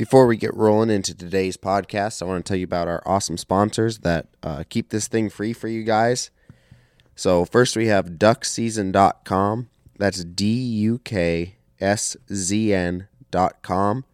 [0.00, 3.36] Before we get rolling into today's podcast, I want to tell you about our awesome
[3.36, 6.30] sponsors that uh, keep this thing free for you guys.
[7.14, 9.68] So, first we have duckseason.com.
[9.98, 14.06] That's D U K S Z N.com.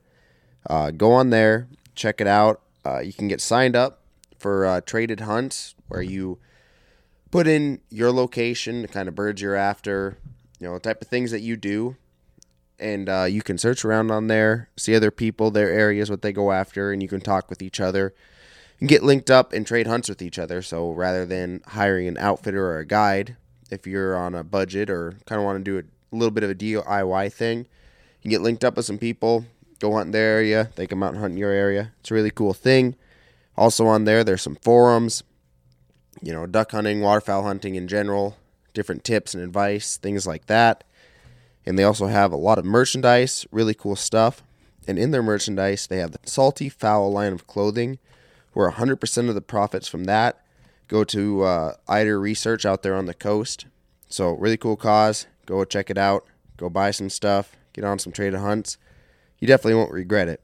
[0.69, 2.63] Uh, go on there, check it out.
[2.85, 4.01] Uh, you can get signed up
[4.41, 6.41] for uh, traded hunts where you
[7.31, 10.19] put in your location, the kind of birds you're after,
[10.59, 11.95] you know, the type of things that you do
[12.79, 16.33] and uh, you can search around on there, see other people, their areas, what they
[16.33, 18.15] go after, and you can talk with each other
[18.81, 20.63] and get linked up and trade hunts with each other.
[20.63, 23.37] So rather than hiring an outfitter or a guide,
[23.71, 26.51] if you're on a budget or kind of want to do a little bit of
[26.51, 29.45] a DIY thing, you can get linked up with some people,
[29.79, 31.93] go hunt in their area, they come out and hunt in your area.
[32.01, 32.97] It's a really cool thing.
[33.57, 35.23] Also on there, there's some forums,
[36.23, 38.37] you know, duck hunting, waterfowl hunting in general,
[38.75, 40.85] different tips and advice, things like that.
[41.67, 44.43] And they also have a lot of merchandise, really cool stuff.
[44.87, 47.99] And in their merchandise, they have the Salty Fowl line of clothing,
[48.53, 50.41] where 100% of the profits from that
[50.89, 53.67] go to uh, Eider Research out there on the coast.
[54.09, 55.27] So, really cool cause.
[55.47, 56.25] Go check it out.
[56.57, 57.57] Go buy some stuff.
[57.73, 58.79] Get on some traded hunts.
[59.41, 60.41] You definitely won't regret it.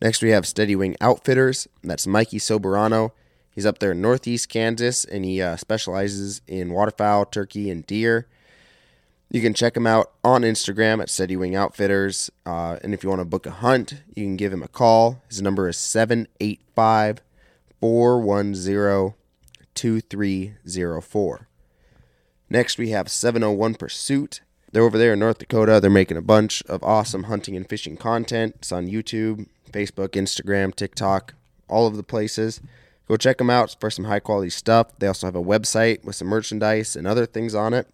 [0.00, 1.68] Next, we have Steady Wing Outfitters.
[1.84, 3.12] That's Mikey Soberano.
[3.54, 8.26] He's up there in northeast Kansas, and he uh, specializes in waterfowl, turkey, and deer.
[9.32, 12.30] You can check him out on Instagram at Steady Wing Outfitters.
[12.44, 15.22] Uh, and if you want to book a hunt, you can give him a call.
[15.26, 17.22] His number is 785
[17.80, 19.14] 410
[19.74, 21.48] 2304.
[22.50, 24.42] Next, we have 701 Pursuit.
[24.70, 25.80] They're over there in North Dakota.
[25.80, 28.56] They're making a bunch of awesome hunting and fishing content.
[28.58, 31.32] It's on YouTube, Facebook, Instagram, TikTok,
[31.68, 32.60] all of the places.
[33.08, 34.88] Go check them out for some high quality stuff.
[34.98, 37.88] They also have a website with some merchandise and other things on it.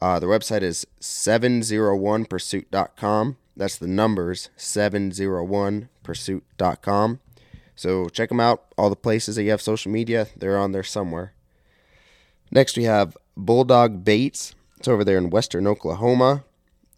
[0.00, 3.36] Uh, the website is 701pursuit.com.
[3.56, 7.20] That's the numbers 701pursuit.com.
[7.76, 8.64] So check them out.
[8.76, 11.32] All the places that you have social media, they're on there somewhere.
[12.50, 14.54] Next, we have Bulldog Baits.
[14.78, 16.44] It's over there in western Oklahoma.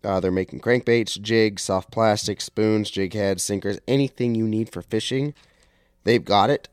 [0.04, 4.82] Uh, they're making crankbaits, jigs, soft plastic, spoons, jig heads, sinkers, anything you need for
[4.82, 5.34] fishing.
[6.04, 6.68] They've got it.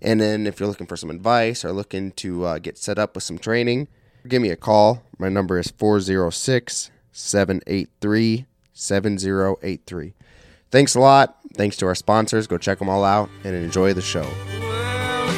[0.00, 3.16] And then if you're looking for some advice or looking to uh, get set up
[3.16, 3.88] with some training,
[4.28, 5.02] give me a call.
[5.18, 10.14] My number is 406 783 7083.
[10.70, 11.36] Thanks a lot.
[11.54, 12.46] Thanks to our sponsors.
[12.46, 14.26] Go check them all out and enjoy the show.
[14.58, 15.28] Well,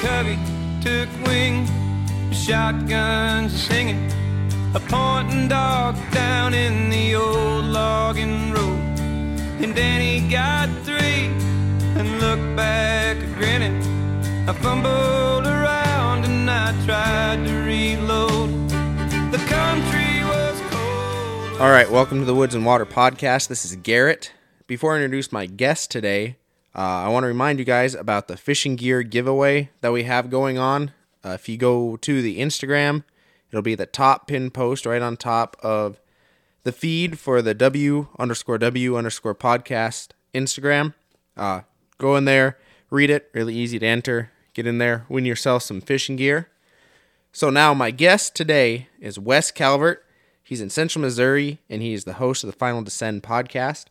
[4.75, 8.79] a pointing dog down in the old logging road.
[9.61, 11.27] And he got three
[11.99, 13.83] and looked back grinning.
[14.49, 18.64] I fumbled around and I tried to reload.
[21.61, 23.47] All right, welcome to the Woods and Water Podcast.
[23.47, 24.33] This is Garrett.
[24.67, 26.37] Before I introduce my guest today,
[26.75, 30.31] uh, I want to remind you guys about the fishing gear giveaway that we have
[30.31, 30.91] going on.
[31.25, 33.05] Uh, if you go to the Instagram,
[33.51, 36.01] it'll be the top pin post right on top of
[36.65, 40.93] the feed for the W underscore W underscore podcast Instagram.
[41.37, 41.61] Uh,
[41.99, 42.59] go in there,
[42.91, 44.33] read it, really easy to enter.
[44.55, 46.49] Get in there, win yourself some fishing gear.
[47.33, 50.04] So now my guest today is Wes Calvert.
[50.45, 53.87] He's in Central Missouri and he is the host of the Final Descend podcast.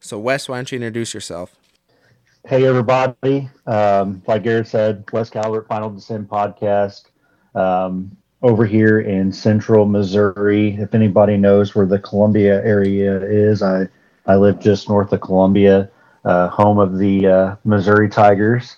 [0.00, 1.56] So Wes, why don't you introduce yourself?
[2.48, 3.48] hey everybody.
[3.66, 7.04] Um, like Garrett said, Wes Calvert Final Descend podcast
[7.54, 10.76] um, over here in central Missouri.
[10.76, 13.86] If anybody knows where the Columbia area is, I,
[14.26, 15.90] I live just north of Columbia,
[16.24, 18.76] uh, home of the uh, Missouri Tigers.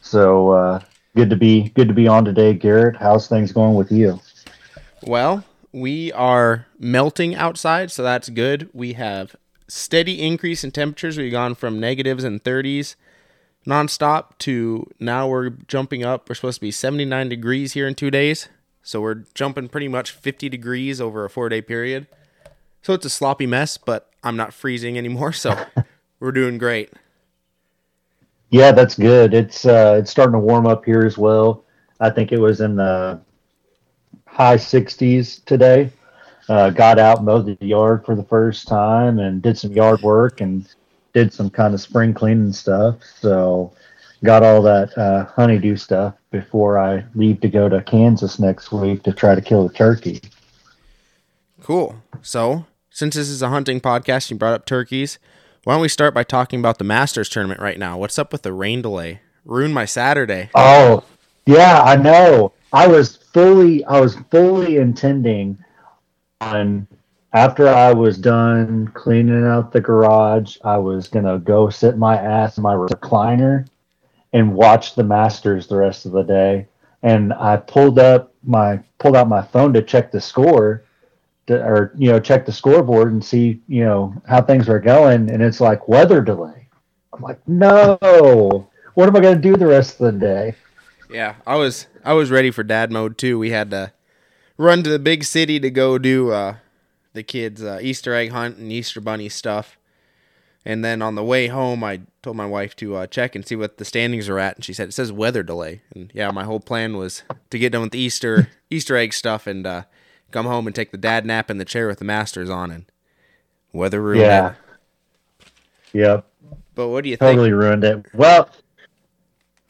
[0.00, 0.80] So uh,
[1.14, 2.96] good to be good to be on today, Garrett.
[2.96, 4.20] How's things going with you?
[5.06, 5.44] Well,
[5.76, 8.70] we are melting outside, so that's good.
[8.72, 9.36] We have
[9.68, 11.18] steady increase in temperatures.
[11.18, 12.94] We've gone from negatives and 30s
[13.66, 16.30] nonstop to now we're jumping up.
[16.30, 18.48] We're supposed to be 79 degrees here in two days.
[18.82, 22.06] So we're jumping pretty much 50 degrees over a four day period.
[22.80, 25.34] So it's a sloppy mess, but I'm not freezing anymore.
[25.34, 25.66] So
[26.20, 26.90] we're doing great.
[28.48, 29.34] Yeah, that's good.
[29.34, 31.64] It's uh, it's starting to warm up here as well.
[32.00, 33.20] I think it was in the
[34.36, 35.90] high 60s today.
[36.48, 40.40] Uh, got out, mowed the yard for the first time, and did some yard work
[40.40, 40.68] and
[41.14, 42.96] did some kind of spring cleaning stuff.
[43.18, 43.72] So
[44.22, 49.02] got all that uh, honeydew stuff before I leave to go to Kansas next week
[49.04, 50.20] to try to kill a turkey.
[51.62, 51.96] Cool.
[52.20, 55.18] So since this is a hunting podcast, you brought up turkeys.
[55.64, 57.96] Why don't we start by talking about the Masters tournament right now?
[57.98, 59.20] What's up with the rain delay?
[59.46, 60.50] Ruined my Saturday.
[60.54, 61.02] Oh,
[61.46, 62.52] yeah, I know.
[62.72, 65.58] I was fully, I was fully intending
[66.40, 66.86] on
[67.32, 72.56] after I was done cleaning out the garage, I was gonna go sit my ass
[72.56, 73.66] in my recliner
[74.32, 76.66] and watch the Masters the rest of the day.
[77.02, 80.84] And I pulled up my pulled out my phone to check the score,
[81.46, 85.30] to, or you know check the scoreboard and see you know how things are going.
[85.30, 86.68] And it's like weather delay.
[87.12, 88.68] I'm like, no.
[88.94, 90.54] What am I gonna do the rest of the day?
[91.10, 93.38] Yeah, I was I was ready for dad mode too.
[93.38, 93.92] We had to
[94.58, 96.56] run to the big city to go do uh,
[97.12, 99.78] the kids' uh, Easter egg hunt and Easter bunny stuff.
[100.64, 103.54] And then on the way home, I told my wife to uh, check and see
[103.54, 105.82] what the standings are at, and she said it says weather delay.
[105.94, 109.46] And yeah, my whole plan was to get done with the Easter Easter egg stuff
[109.46, 109.82] and uh,
[110.32, 112.84] come home and take the dad nap in the chair with the Masters on, and
[113.72, 114.48] weather ruined Yeah.
[114.48, 114.54] it.
[115.92, 116.26] Yep.
[116.74, 117.30] But what do you think?
[117.36, 118.04] totally ruined it.
[118.12, 118.50] Well,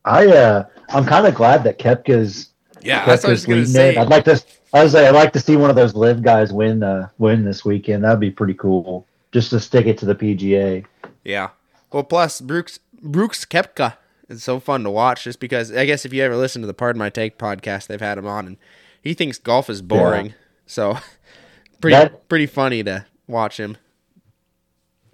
[0.07, 2.51] I uh, I'm kind of glad that Koepka's
[2.81, 3.91] Yeah, that's what I was gonna say.
[3.91, 3.99] It.
[3.99, 4.43] I'd like to.
[4.73, 7.45] I was like, I'd like to see one of those LIV guys win uh, win
[7.45, 8.05] this weekend.
[8.05, 9.07] That'd be pretty cool.
[9.33, 10.85] Just to stick it to the PGA.
[11.25, 11.51] Yeah.
[11.93, 13.95] Well, plus Brooks Brooks Koepka
[14.29, 16.75] is so fun to watch just because I guess if you ever listen to the
[16.75, 18.57] Pardon My Take podcast, they've had him on and
[19.03, 20.35] he thinks golf is boring.
[20.67, 20.99] So
[21.81, 23.77] pretty That- pretty funny to watch him.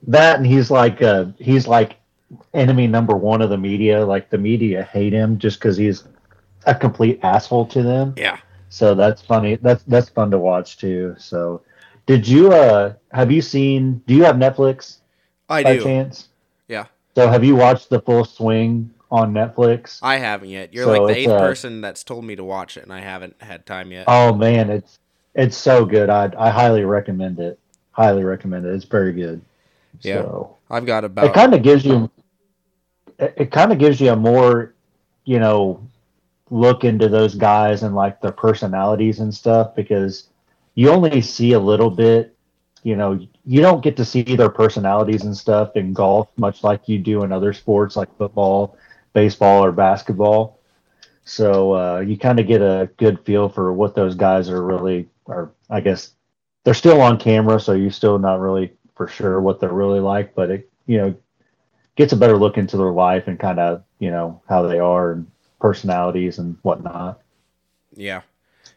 [0.07, 1.97] That and he's like uh, he's like
[2.55, 4.05] enemy number one of the media.
[4.05, 6.05] Like the media hate him just because he's
[6.67, 8.15] a complete asshole to them.
[8.17, 8.39] Yeah.
[8.69, 9.57] So that's funny.
[9.57, 11.15] That's that's fun to watch too.
[11.19, 11.63] So,
[12.07, 14.03] did you uh have you seen?
[14.07, 14.99] Do you have Netflix
[15.49, 15.85] I by do.
[15.85, 16.29] chance?
[16.69, 16.87] Yeah.
[17.15, 19.99] So have you watched the full swing on Netflix?
[20.03, 20.73] I haven't yet.
[20.73, 23.01] You're So like the eighth uh, person that's told me to watch it and I
[23.01, 24.05] haven't had time yet.
[24.09, 24.99] Oh man, it's
[25.35, 26.09] it's so good.
[26.11, 27.59] I I highly recommend it.
[27.93, 28.75] Highly recommend it.
[28.75, 29.43] It's very good.
[30.01, 30.23] Yeah.
[30.23, 31.27] So I've got about.
[31.27, 32.11] it kind of gives you
[33.23, 34.75] it, it kind of gives you a more,
[35.25, 35.87] you know,
[36.51, 40.29] look into those guys and like their personalities and stuff because
[40.75, 42.37] you only see a little bit,
[42.83, 46.89] you know, you don't get to see their personalities and stuff in golf much like
[46.89, 48.77] you do in other sports like football,
[49.13, 50.59] baseball or basketball.
[51.25, 55.09] So uh, you kind of get a good feel for what those guys are really,
[55.25, 56.11] or I guess
[56.65, 60.35] they're still on camera, so you're still not really for sure what they're really like,
[60.35, 61.15] but it, you know,
[62.03, 65.13] gets a better look into their life and kind of, you know, how they are
[65.13, 65.31] and
[65.61, 67.21] personalities and whatnot.
[67.95, 68.23] yeah.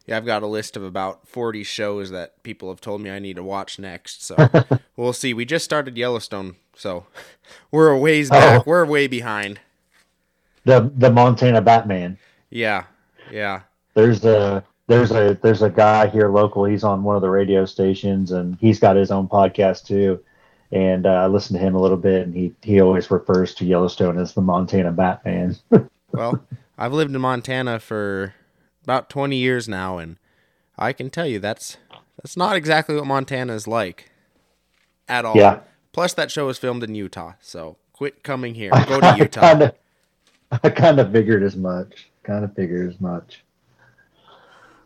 [0.07, 3.17] Yeah, I've got a list of about 40 shows that people have told me I
[3.17, 4.23] need to watch next.
[4.23, 4.35] So
[4.95, 5.33] we'll see.
[5.33, 7.07] We just started Yellowstone, so
[7.71, 8.33] we're a ways oh.
[8.33, 8.61] back.
[8.61, 8.63] Oh.
[8.67, 9.59] We're way behind.
[10.63, 12.19] The the Montana Batman.
[12.51, 12.83] Yeah.
[13.31, 13.61] Yeah.
[13.95, 16.65] There's a there's a there's a guy here local.
[16.65, 20.19] He's on one of the radio stations and he's got his own podcast too.
[20.71, 23.65] And uh, I listened to him a little bit, and he he always refers to
[23.65, 25.55] Yellowstone as the Montana Batman.
[26.11, 26.45] Well,
[26.77, 28.33] I've lived in Montana for
[28.85, 30.15] about 20 years now, and
[30.77, 31.75] I can tell you that's
[32.21, 34.11] that's not exactly what Montana is like
[35.09, 35.35] at all.
[35.35, 35.59] Yeah.
[35.91, 38.71] Plus, that show was filmed in Utah, so quit coming here.
[38.87, 39.41] Go to I Utah.
[39.41, 39.75] kind of
[40.63, 42.09] I kind of figured as much.
[42.23, 43.43] Kind of figured as much.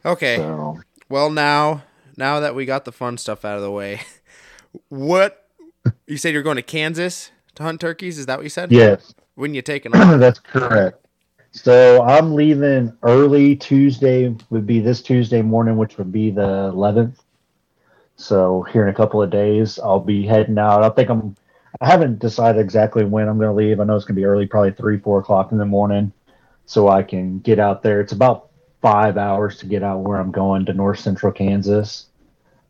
[0.05, 0.37] Okay.
[0.37, 1.83] So Well, now
[2.17, 4.01] now that we got the fun stuff out of the way,
[4.89, 5.47] what
[6.07, 8.17] you said you're going to Kansas to hunt turkeys?
[8.17, 8.71] Is that what you said?
[8.71, 9.13] yes.
[9.35, 10.19] When you taking off?
[10.19, 11.05] That's correct.
[11.51, 17.15] So I'm leaving early Tuesday, would be this Tuesday morning, which would be the 11th.
[18.17, 20.83] So here in a couple of days, I'll be heading out.
[20.83, 21.35] I think I'm,
[21.81, 23.79] I haven't decided exactly when I'm going to leave.
[23.79, 26.11] I know it's going to be early, probably three, four o'clock in the morning,
[26.65, 28.01] so I can get out there.
[28.01, 28.49] It's about
[28.81, 32.07] five hours to get out where I'm going to North Central Kansas,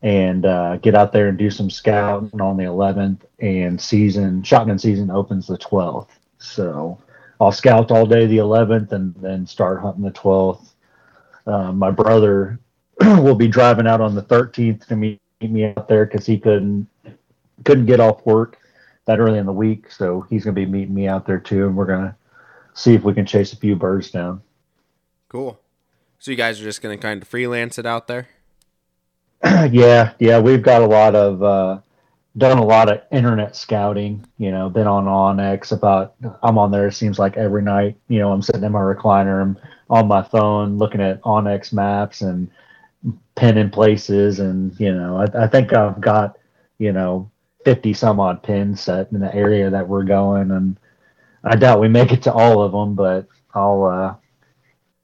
[0.01, 3.21] and uh, get out there and do some scouting on the 11th.
[3.39, 6.99] And season shotgun season opens the 12th, so
[7.39, 10.71] I'll scout all day the 11th and then start hunting the 12th.
[11.47, 12.59] Uh, my brother
[12.99, 16.87] will be driving out on the 13th to meet me out there because he couldn't
[17.65, 18.57] couldn't get off work
[19.05, 21.65] that early in the week, so he's going to be meeting me out there too,
[21.65, 22.15] and we're going to
[22.73, 24.41] see if we can chase a few birds down.
[25.29, 25.59] Cool.
[26.19, 28.27] So you guys are just going to kind of freelance it out there?
[29.71, 31.79] yeah, yeah, we've got a lot of uh,
[32.37, 34.25] done a lot of internet scouting.
[34.37, 36.15] You know, been on onX about.
[36.43, 36.87] I'm on there.
[36.87, 37.97] It seems like every night.
[38.09, 39.41] You know, I'm sitting in my recliner.
[39.41, 39.57] I'm
[39.89, 42.49] on my phone looking at onX maps and
[43.35, 46.37] pinning places, and you know, I, I think I've got
[46.79, 47.31] you know
[47.65, 50.77] 50 some odd pins set in the area that we're going, and
[51.43, 54.15] I doubt we make it to all of them, but I'll uh,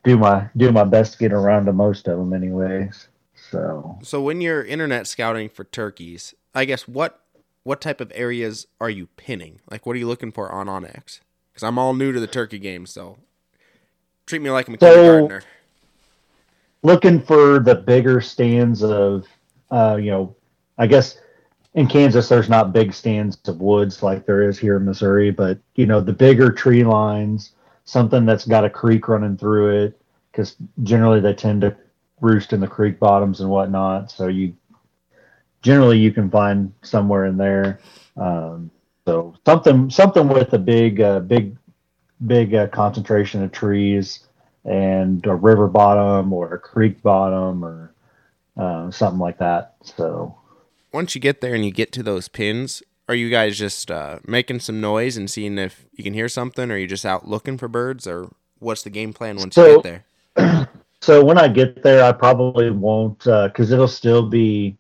[0.04, 3.08] do my do my best to get around to most of them, anyways.
[3.56, 7.22] So, So when you're internet scouting for turkeys, I guess what
[7.64, 9.60] what type of areas are you pinning?
[9.72, 11.20] Like, what are you looking for on onX?
[11.52, 13.18] Because I'm all new to the turkey game, so
[14.28, 15.42] treat me like I'm a So- kindergartner.
[16.84, 19.26] looking for the bigger stands of,
[19.72, 20.36] uh, you know,
[20.78, 21.18] I guess
[21.74, 25.58] in Kansas there's not big stands of woods like there is here in Missouri, but
[25.76, 27.54] you know the bigger tree lines,
[27.86, 30.00] something that's got a creek running through it,
[30.32, 31.76] because generally they tend to
[32.22, 34.12] roost in the creek bottoms and whatnot.
[34.12, 34.56] So you
[35.62, 37.80] generally you can find somewhere in there.
[38.18, 38.72] Um,
[39.06, 41.58] so something something with a big uh, big
[42.26, 44.22] big uh, concentration of trees
[44.64, 47.94] and a river bottom or a creek bottom or
[48.58, 49.76] uh, something like that.
[49.84, 50.36] So
[50.92, 54.20] Once you get there and you get to those pins, are you guys just uh,
[54.26, 57.28] making some noise and seeing if you can hear something, or are you just out
[57.28, 60.04] looking for birds, or what's the game plan once you get
[60.36, 60.70] there?
[61.06, 64.76] so when I get there, I probably won't because it'll still be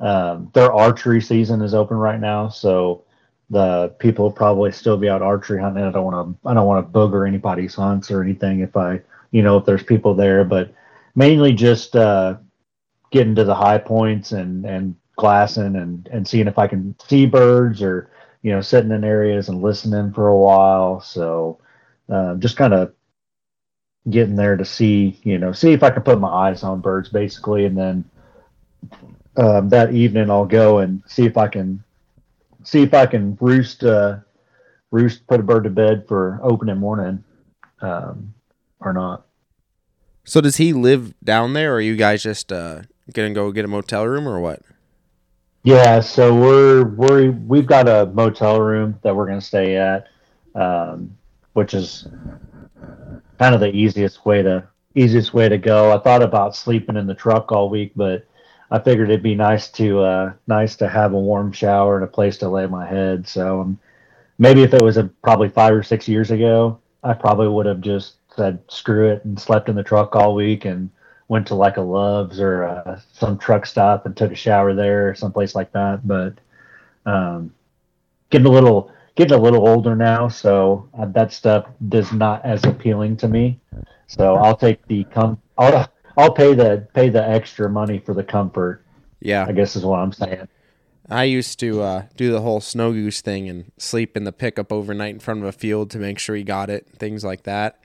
[0.00, 3.04] um, their archery season is open right now, so
[3.50, 5.84] the people will probably still be out archery hunting.
[5.84, 9.00] I don't want to I don't want to booger anybody's hunts or anything if I
[9.30, 10.74] you know if there's people there, but
[11.14, 12.38] mainly just uh,
[13.12, 17.26] getting to the high points and and glassing and and seeing if I can see
[17.26, 18.10] birds or
[18.42, 21.00] you know sitting in areas and listening for a while.
[21.00, 21.60] So
[22.08, 22.92] uh, just kind of
[24.08, 27.08] getting there to see, you know, see if I can put my eyes on birds
[27.08, 28.04] basically, and then
[29.36, 31.84] um, that evening I'll go and see if I can
[32.62, 34.18] see if I can roost, uh,
[34.90, 37.24] roost, put a bird to bed for opening morning,
[37.80, 38.34] um,
[38.80, 39.26] or not.
[40.24, 43.64] So does he live down there, or are you guys just uh, gonna go get
[43.64, 44.62] a motel room, or what?
[45.62, 50.08] Yeah, so we're we're we've got a motel room that we're gonna stay at,
[50.54, 51.16] um,
[51.52, 52.06] which is
[53.40, 55.92] kind of the easiest way to easiest way to go.
[55.92, 58.26] I thought about sleeping in the truck all week, but
[58.70, 62.06] I figured it'd be nice to uh, nice to have a warm shower and a
[62.06, 63.26] place to lay my head.
[63.26, 63.78] So um,
[64.38, 67.80] maybe if it was a, probably five or six years ago, I probably would have
[67.80, 70.90] just said screw it and slept in the truck all week and
[71.28, 75.08] went to like a Love's or uh, some truck stop and took a shower there
[75.08, 76.06] or someplace like that.
[76.06, 76.34] But
[77.06, 77.54] um,
[78.28, 82.64] getting a little getting a little older now, so uh, that stuff does not as
[82.64, 83.60] appealing to me.
[84.06, 88.24] So I'll take the com- I'll I'll pay the pay the extra money for the
[88.24, 88.82] comfort.
[89.20, 90.48] Yeah, I guess is what I'm saying.
[91.10, 94.72] I used to uh, do the whole snow goose thing and sleep in the pickup
[94.72, 97.78] overnight in front of a field to make sure he got it, things like that.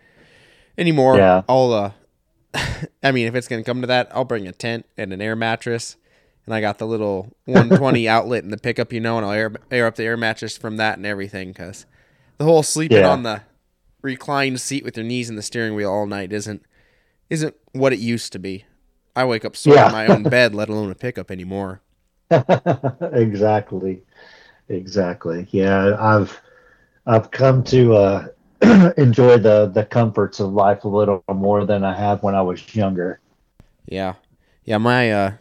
[0.77, 1.41] Anymore, Yeah.
[1.49, 1.73] I'll.
[1.73, 1.91] Uh,
[3.03, 5.35] I mean, if it's gonna come to that, I'll bring a tent and an air
[5.35, 5.97] mattress,
[6.45, 9.53] and I got the little 120 outlet in the pickup, you know, and I'll air
[9.71, 11.85] air up the air mattress from that and everything, because
[12.37, 13.11] the whole sleeping Yeah.
[13.11, 13.41] on the
[14.01, 16.63] reclined seat with your knees in the steering wheel all night isn't
[17.29, 18.65] isn't what it used to be.
[19.15, 19.87] I wake up sore Yeah.
[19.87, 21.81] in my own bed, let alone a pickup anymore.
[23.13, 24.03] exactly,
[24.69, 25.47] exactly.
[25.51, 26.39] Yeah, I've
[27.05, 28.27] I've come to uh,
[28.97, 32.75] enjoy the the comforts of life a little more than I have when I was
[32.75, 33.19] younger.
[33.87, 34.15] Yeah.
[34.63, 35.31] Yeah, my uh,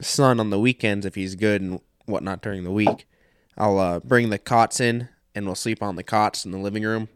[0.00, 3.06] son on the weekends, if he's good and whatnot during the week,
[3.56, 6.82] I'll uh, bring the cots in and we'll sleep on the cots in the living
[6.82, 7.08] room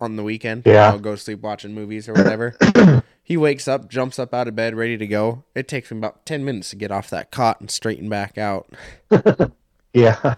[0.00, 0.62] on the weekend.
[0.66, 0.90] Yeah.
[0.90, 2.56] I'll go sleep watching movies or whatever.
[3.22, 5.44] he wakes up, jumps up out of bed, ready to go.
[5.54, 8.72] It takes him about 10 minutes to get off that cot and straighten back out.
[9.94, 10.34] Yeah,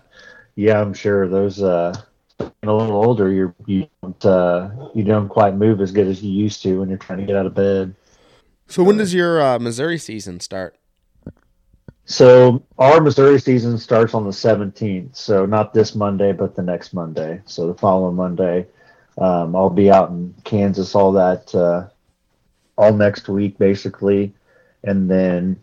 [0.54, 1.62] yeah, I'm sure those.
[1.62, 1.94] Uh,
[2.38, 6.30] a little older, you're you don't uh, you don't quite move as good as you
[6.30, 7.94] used to when you're trying to get out of bed.
[8.68, 10.76] So, when does your uh, Missouri season start?
[12.10, 15.14] So our Missouri season starts on the 17th.
[15.14, 17.40] So not this Monday, but the next Monday.
[17.44, 18.66] So the following Monday,
[19.16, 21.86] um, I'll be out in Kansas all that uh,
[22.76, 24.34] all next week basically,
[24.82, 25.62] and then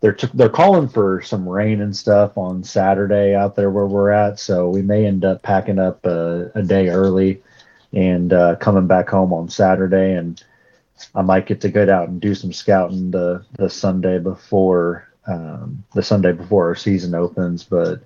[0.00, 4.12] they're t- they're calling for some rain and stuff on Saturday out there where we're
[4.12, 4.38] at.
[4.38, 7.42] So we may end up packing up a, a day early
[7.92, 10.40] and uh, coming back home on Saturday and.
[11.14, 15.84] I might get to get out and do some scouting the, the Sunday before um,
[15.94, 17.62] the Sunday before our season opens.
[17.62, 18.02] But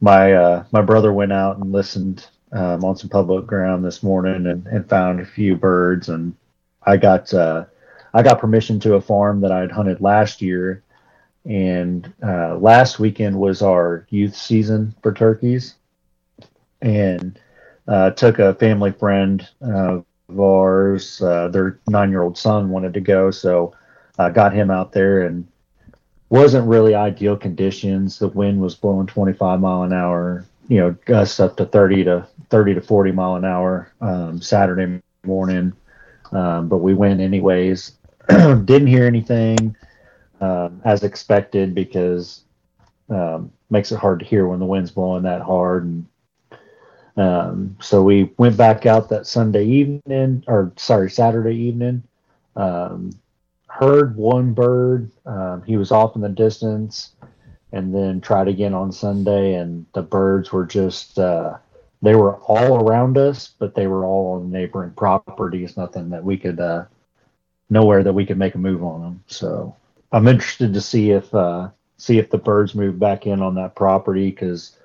[0.00, 4.46] my uh, my brother went out and listened um, on some public ground this morning
[4.46, 6.34] and, and found a few birds, and
[6.84, 7.64] I got uh,
[8.14, 10.82] I got permission to a farm that I had hunted last year,
[11.46, 15.76] and uh, last weekend was our youth season for turkeys,
[16.82, 17.38] and
[17.88, 20.04] uh, took a family friend of
[20.38, 21.22] ours.
[21.22, 23.74] Uh, their nine year old son wanted to go, so
[24.18, 25.46] I got him out there and
[26.32, 28.18] wasn't really ideal conditions.
[28.18, 32.26] The wind was blowing 25 mile an hour, you know, gusts up to 30 to
[32.48, 35.74] 30 to 40 mile an hour um, Saturday morning.
[36.32, 37.92] Um, but we went anyways.
[38.30, 39.76] Didn't hear anything
[40.40, 42.44] um, as expected because
[43.10, 45.84] um, makes it hard to hear when the wind's blowing that hard.
[45.84, 46.06] And
[47.18, 52.04] um, so we went back out that Sunday evening, or sorry, Saturday evening.
[52.56, 53.10] Um,
[53.72, 55.10] heard one bird.
[55.24, 57.12] Um, he was off in the distance,
[57.72, 61.56] and then tried again on Sunday, and the birds were just uh,
[62.02, 65.76] they were all around us, but they were all on neighboring properties.
[65.76, 66.84] Nothing that we could uh,
[67.70, 69.24] nowhere that we could make a move on them.
[69.26, 69.74] So
[70.12, 73.74] I'm interested to see if uh, see if the birds move back in on that
[73.74, 74.76] property because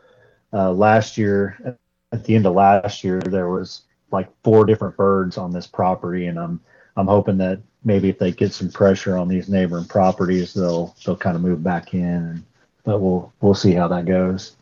[0.54, 1.78] uh, last year
[2.14, 6.28] at the end of last year there was like four different birds on this property,
[6.28, 6.62] and I'm
[6.98, 11.16] I'm hoping that maybe if they get some pressure on these neighboring properties, they'll they'll
[11.16, 12.44] kind of move back in.
[12.84, 14.58] But we'll we'll see how that goes.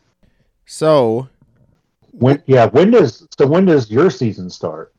[0.66, 1.28] So
[2.12, 4.92] when yeah, when does so when does your season start?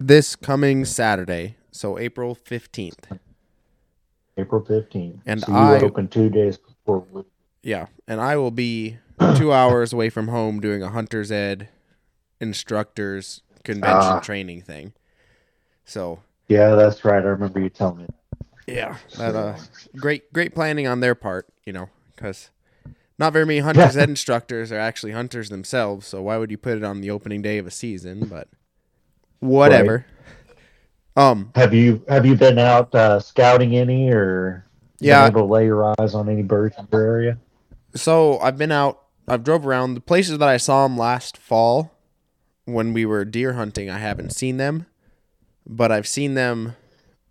[0.00, 3.06] This coming Saturday, so April fifteenth.
[4.36, 5.20] April fifteenth.
[5.26, 7.04] And so you I open two days before.
[7.62, 8.98] Yeah, and I will be
[9.36, 11.68] two hours away from home doing a hunter's ed
[12.40, 14.20] instructors convention Ah.
[14.20, 14.92] training thing.
[15.84, 17.22] So Yeah, that's right.
[17.22, 18.06] I remember you telling me.
[18.66, 19.56] yeah, that uh,
[19.98, 22.50] great great planning on their part, you know, because
[23.18, 26.06] not very many hunters ed instructors are actually hunters themselves.
[26.06, 28.28] So why would you put it on the opening day of a season?
[28.28, 28.48] But
[29.40, 30.06] whatever.
[31.16, 34.64] Um, Have you have you been out uh, scouting any or
[35.00, 35.26] Yeah.
[35.26, 37.38] able to lay your eyes on any birds in your area?
[37.94, 39.00] so I've been out.
[39.26, 41.92] I've drove around the places that I saw them last fall
[42.64, 43.90] when we were deer hunting.
[43.90, 44.86] I haven't seen them,
[45.68, 46.74] but I've seen them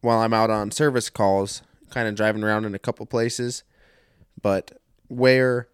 [0.02, 3.64] while I'm out on service calls, kind of driving around in a couple places.
[4.42, 5.68] But where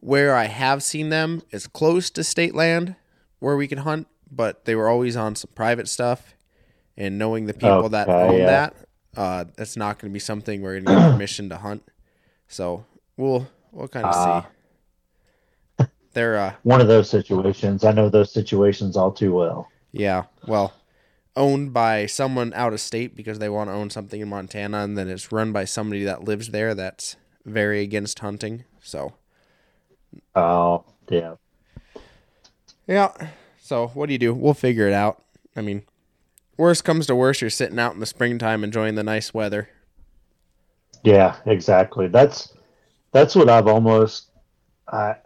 [0.00, 2.96] where I have seen them is close to state land
[3.38, 6.34] where we can hunt, but they were always on some private stuff.
[6.96, 8.46] And knowing the people that own yeah.
[8.46, 8.74] that,
[9.16, 11.82] uh, that's not going to be something we're going to get permission to hunt.
[12.48, 12.84] So
[13.16, 14.40] we'll we'll kind of Ah.
[15.78, 15.84] see.
[16.14, 17.84] They're uh One of those situations.
[17.84, 19.68] I know those situations all too well.
[19.92, 20.72] yeah, well,
[21.36, 24.96] owned by someone out of state because they want to own something in Montana, and
[24.98, 28.64] then it's run by somebody that lives there that's very against hunting.
[28.82, 29.14] So
[30.36, 31.36] Oh, yeah.
[32.86, 33.12] yeah,
[33.60, 34.34] so what do you do?
[34.34, 35.22] We'll figure it out.
[35.56, 35.82] I mean,
[36.56, 39.68] worst comes to worst, you're sitting out in the springtime enjoying the nice weather.
[41.02, 42.08] Yeah, exactly.
[42.08, 42.52] That's
[43.12, 44.30] that's what I've almost
[44.88, 45.16] I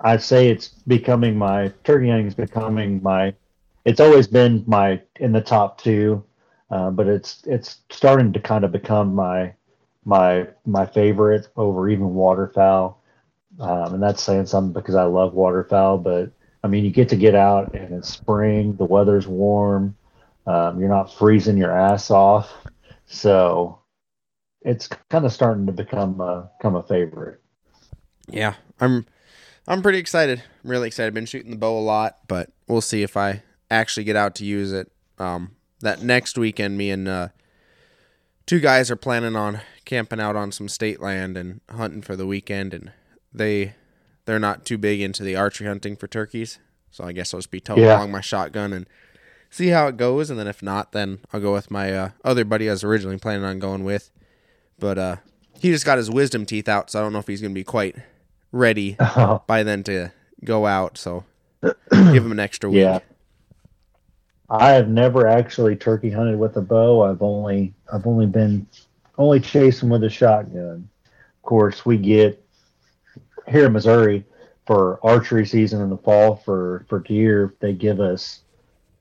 [0.00, 3.34] I'd say it's becoming my turkey hunting is becoming my
[3.84, 6.24] it's always been my in the top two,
[6.70, 9.54] uh, but it's it's starting to kind of become my
[10.04, 13.02] my my favorite over even waterfowl.
[13.58, 16.30] Um, and that's saying something because I love waterfowl, but
[16.62, 19.96] I mean you get to get out and it's spring, the weather's warm,
[20.46, 22.50] um, you're not freezing your ass off.
[23.06, 23.80] So
[24.62, 27.40] it's kind of starting to become uh, become a favorite.
[28.28, 29.06] Yeah, I'm
[29.66, 30.42] I'm pretty excited.
[30.62, 31.08] I'm really excited.
[31.08, 34.34] I've been shooting the bow a lot, but we'll see if I actually get out
[34.36, 34.90] to use it.
[35.18, 37.28] Um, that next weekend, me and uh,
[38.46, 42.26] two guys are planning on camping out on some state land and hunting for the
[42.26, 42.92] weekend, and
[43.32, 43.74] they
[44.26, 46.58] they're not too big into the archery hunting for turkeys,
[46.90, 47.96] so I guess I'll just be towing Yeah.
[47.98, 48.86] along my shotgun and
[49.48, 52.44] see how it goes, and then if not, then I'll go with my uh, other
[52.44, 54.10] buddy I was originally planning on going with,
[54.78, 55.16] but uh,
[55.58, 57.64] he just got his wisdom teeth out, so I don't know if he's gonna be
[57.64, 57.96] quite
[58.52, 58.96] ready
[59.46, 60.12] by then to
[60.44, 60.98] go out.
[60.98, 61.24] So
[61.62, 62.78] give him an extra week.
[62.80, 63.00] yeah.
[64.50, 67.02] I have never actually turkey hunted with a bow.
[67.02, 68.66] I've only I've only been
[69.16, 70.88] only chasing with a shotgun.
[71.04, 72.44] Of course, we get
[73.48, 74.24] here in Missouri
[74.66, 78.40] for archery season in the fall for for deer, they give us.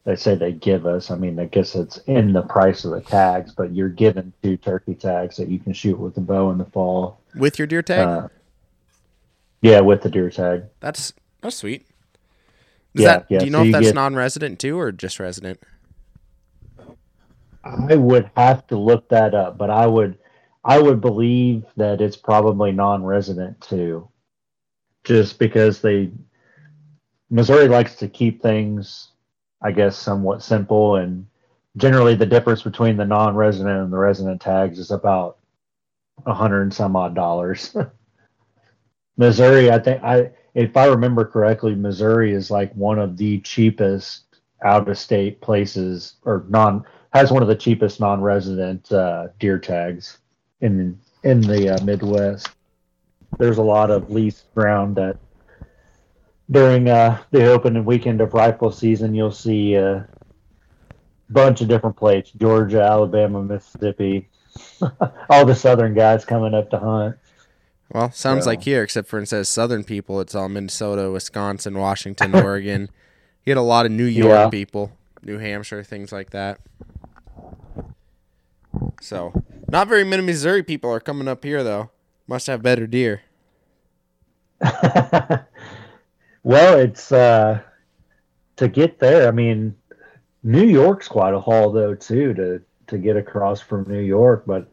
[0.05, 1.11] They say they give us.
[1.11, 4.57] I mean, I guess it's in the price of the tags, but you're given two
[4.57, 7.19] turkey tags that you can shoot with the bow in the fall.
[7.35, 8.07] With your deer tag?
[8.07, 8.27] Uh,
[9.61, 10.63] yeah, with the deer tag.
[10.79, 11.85] that's that's sweet.
[12.95, 14.91] Is Yeah, that, yeah, do you so know if you that's get- non-resident too, or
[14.91, 15.59] just resident?
[17.63, 20.17] I would have to look that up, but I would
[20.63, 24.09] I would believe that it's probably non-resident too.
[25.03, 26.11] Just because they
[27.29, 29.09] Missouri likes to keep things
[29.61, 31.27] I guess somewhat simple and
[31.77, 35.37] generally the difference between the non-resident and the resident tags is about
[36.25, 37.75] a hundred and some odd dollars.
[39.17, 44.23] Missouri, I think I if I remember correctly, Missouri is like one of the cheapest
[44.61, 50.17] out of state places or non has one of the cheapest non-resident uh, deer tags
[50.59, 52.49] in in the uh, Midwest.
[53.37, 55.17] There's a lot of leased ground that
[56.51, 60.09] during uh, the opening weekend of rifle season, you'll see a
[61.29, 64.27] bunch of different plates: Georgia, Alabama, Mississippi,
[65.29, 67.15] all the southern guys coming up to hunt.
[67.91, 70.19] Well, sounds So- like here, except for it says southern people.
[70.21, 72.89] It's all Minnesota, Wisconsin, Washington, Oregon.
[73.45, 74.49] You get a lot of New York Yeah.
[74.49, 74.91] people,
[75.23, 76.59] New Hampshire, things like that.
[79.01, 81.89] So, not very many Missouri people are coming up here though.
[82.27, 83.21] Must have better deer.
[84.61, 85.47] well,
[86.79, 87.61] it's uh,
[88.57, 89.27] to get there.
[89.27, 89.75] I mean,
[90.43, 94.43] New York's quite a haul though too to to get across from New York.
[94.45, 94.67] But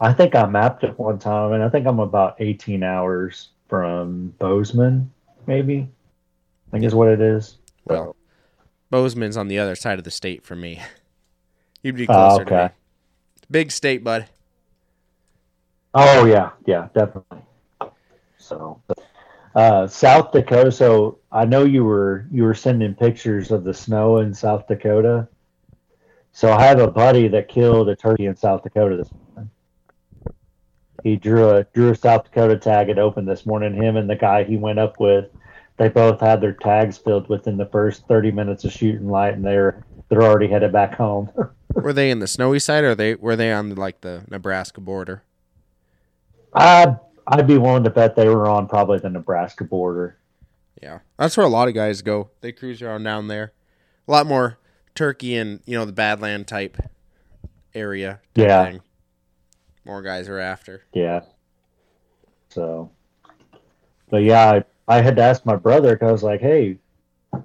[0.00, 4.28] I think I mapped it one time, and I think I'm about 18 hours from
[4.38, 5.10] Bozeman,
[5.46, 5.88] maybe.
[6.68, 7.58] I think is what it is.
[7.84, 8.14] Well,
[8.90, 10.80] Bozeman's on the other side of the state for me.
[11.82, 12.56] You'd be Oh, closer to me.
[12.56, 12.74] okay.
[13.50, 14.26] Big state, bud.
[15.94, 17.38] Oh yeah, yeah, definitely.
[18.36, 18.80] So,
[19.54, 20.70] uh, South Dakota.
[20.70, 25.28] So I know you were you were sending pictures of the snow in South Dakota.
[26.32, 29.27] So I have a buddy that killed a turkey in South Dakota this morning.
[31.04, 33.74] He drew a drew a South Dakota tag and opened this morning.
[33.74, 35.26] Him and the guy he went up with,
[35.76, 39.44] they both had their tags filled within the first thirty minutes of shooting light, and
[39.44, 41.30] they're they're already headed back home.
[41.74, 45.22] Were they in the snowy side, or they were they on like the Nebraska border?
[46.54, 50.16] I'd I'd be willing to bet they were on probably the Nebraska border.
[50.82, 52.30] Yeah, that's where a lot of guys go.
[52.40, 53.52] They cruise around down there.
[54.06, 54.58] A lot more
[54.94, 56.78] turkey and you know the Badland type
[57.74, 58.20] area.
[58.34, 58.64] type Yeah.
[58.64, 58.80] thing.
[59.88, 60.82] More guys are after.
[60.92, 61.22] Yeah.
[62.50, 62.90] So,
[64.10, 66.76] but yeah, I, I had to ask my brother because I was like, hey,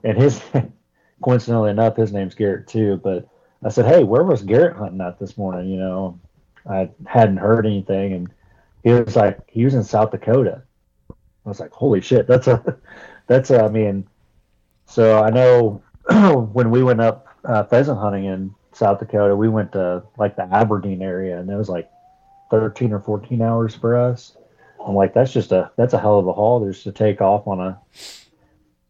[0.04, 0.42] and his,
[1.24, 3.00] coincidentally enough, his name's Garrett too.
[3.02, 3.30] But
[3.64, 5.70] I said, hey, where was Garrett hunting at this morning?
[5.70, 6.20] You know,
[6.70, 8.12] I hadn't heard anything.
[8.12, 8.30] And
[8.84, 10.64] he was like, he was in South Dakota.
[11.10, 12.78] I was like, holy shit, that's a,
[13.28, 14.06] that's a, I mean,
[14.86, 15.82] so I know
[16.52, 20.44] when we went up uh, pheasant hunting in South Dakota, we went to like the
[20.44, 21.90] Aberdeen area and it was like
[22.54, 24.38] 13 or 14 hours for us.
[24.86, 27.48] I'm like, that's just a that's a hell of a haul just to take off
[27.48, 27.82] on a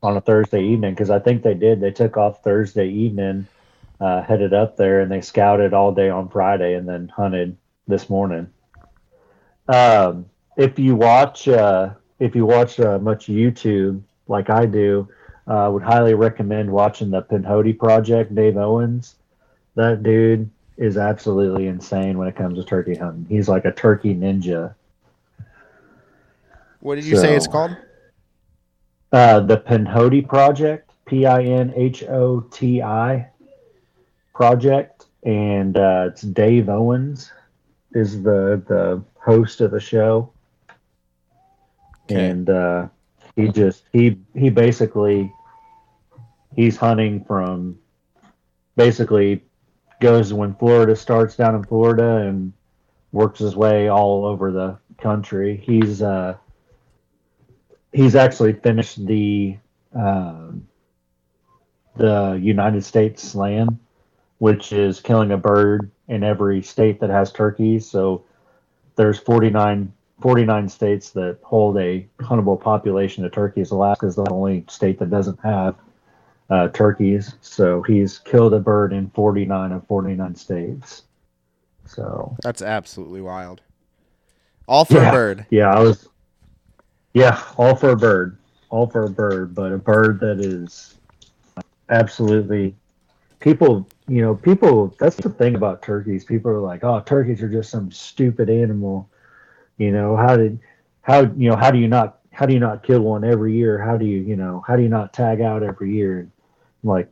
[0.01, 1.79] on a Thursday evening because I think they did.
[1.79, 3.47] They took off Thursday evening,
[4.01, 7.55] uh, headed up there, and they scouted all day on Friday and then hunted
[7.87, 8.49] this morning.
[9.69, 10.25] Um,
[10.57, 15.07] if you watch uh, if you watch uh, much YouTube like I do,
[15.47, 18.35] uh, I would highly recommend watching the Pinhoti Project.
[18.35, 19.15] Dave Owens,
[19.75, 23.25] that dude is absolutely insane when it comes to turkey hunting.
[23.29, 24.75] He's like a turkey ninja.
[26.79, 27.75] What did you say it's called?
[29.11, 33.29] Uh, the Pinhoti Project, P I N H O T I
[34.33, 37.31] Project, and uh, it's Dave Owens
[37.93, 40.31] is the the host of the show,
[42.05, 42.29] Okay.
[42.29, 42.87] and uh,
[43.35, 45.31] he just he he basically
[46.55, 47.77] he's hunting from
[48.75, 49.43] basically
[50.03, 52.51] goes when Florida starts down in Florida and
[53.13, 55.55] works his way all over the country.
[55.63, 56.35] He's uh,
[57.93, 59.57] he's actually finished the
[59.95, 60.67] um,
[61.95, 63.79] the United States Slam,
[64.39, 67.89] which is killing a bird in every state that has turkeys.
[67.89, 68.25] So
[68.97, 73.71] there's 49, 49 states that hold a huntable population of turkeys.
[73.71, 75.75] Alaska is the only state that doesn't have
[76.49, 77.35] uh, turkeys.
[77.41, 81.03] So he's killed a bird in 49 of 49 states.
[81.85, 83.61] So That's absolutely wild.
[84.67, 85.09] All for Yeah.
[85.09, 85.45] a bird.
[85.49, 86.07] Yeah, I was.
[87.13, 88.37] Yeah, all for a bird,
[88.69, 90.95] all for a bird, but a bird that is
[91.89, 92.75] absolutely
[93.39, 93.87] people.
[94.07, 94.95] You know, people.
[94.99, 96.25] That's the thing about turkeys.
[96.25, 99.09] People are like, "Oh, turkeys are just some stupid animal."
[99.77, 100.59] You know, how did
[101.01, 103.77] how you know how do you not how do you not kill one every year?
[103.77, 106.27] How do you, you know, how do you not tag out every year?
[106.83, 107.09] Like,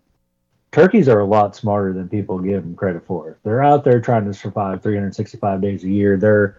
[0.72, 3.38] turkeys are a lot smarter than people give them credit for.
[3.44, 6.18] They're out there trying to survive 365 days a year.
[6.18, 6.58] They're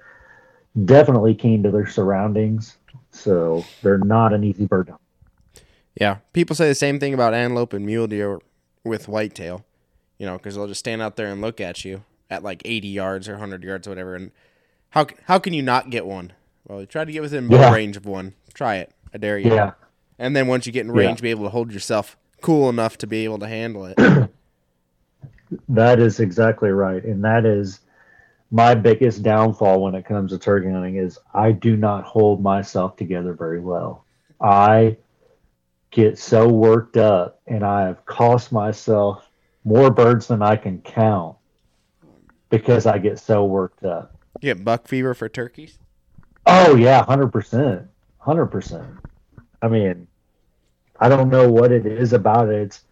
[0.85, 2.79] definitely keen to their surroundings,
[3.11, 4.93] so they're not an easy bird.
[6.01, 8.41] Yeah, people say the same thing about antelope and mule deer
[8.85, 9.65] with whitetail.
[10.19, 12.87] You know, because they'll just stand out there and look at you at like 80
[12.89, 14.15] yards or 100 yards or whatever.
[14.15, 14.31] And
[14.91, 16.33] how how can you not get one?
[16.67, 17.73] Well, you try to get within Yeah.
[17.73, 18.35] range of one.
[18.55, 18.93] Try it.
[19.13, 19.53] I dare you.
[19.53, 19.73] Yeah,
[20.19, 21.07] And then once you get in Yeah.
[21.07, 23.97] range, be able to hold yourself cool enough to be able to handle it.
[25.69, 27.81] that is exactly right, and that is
[28.51, 32.97] my biggest downfall when it comes to turkey hunting is I do not hold myself
[32.97, 34.05] together very well.
[34.41, 34.99] I
[35.91, 39.29] get so worked up, and I have cost myself
[39.65, 41.37] more birds than I can count
[42.51, 44.15] because I get so worked up.
[44.41, 45.79] You get buck fever for turkeys?
[46.47, 47.87] Oh yeah, hundred percent,
[48.19, 48.97] hundred percent.
[49.63, 50.09] I mean,
[51.03, 52.63] I don't know what it is about it.
[52.63, 52.83] It's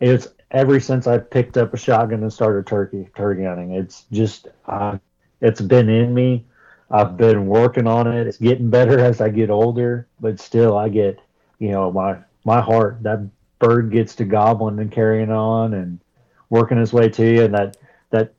[0.00, 3.72] it's ever since I picked up a shotgun and started turkey turkey hunting.
[3.72, 4.96] It's just uh,
[5.42, 6.46] it's been in me.
[6.90, 8.26] I've been working on it.
[8.26, 11.20] It's getting better as I get older, but still, I get
[11.58, 16.00] you know my my heart that bird gets to gobbling and carrying on and
[16.48, 17.76] working his way to you, and that
[18.08, 18.32] that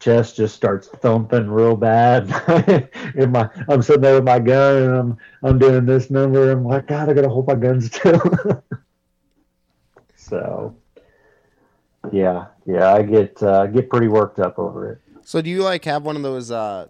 [0.00, 2.28] chest just starts thumping real bad.
[3.16, 6.50] In my, I'm sitting there with my gun and I'm I'm doing this number.
[6.50, 8.20] I'm like, God, I gotta hold my gun still.
[10.16, 10.76] so,
[12.12, 15.00] yeah, yeah, I get uh, get pretty worked up over it.
[15.22, 16.88] So do you like have one of those uh,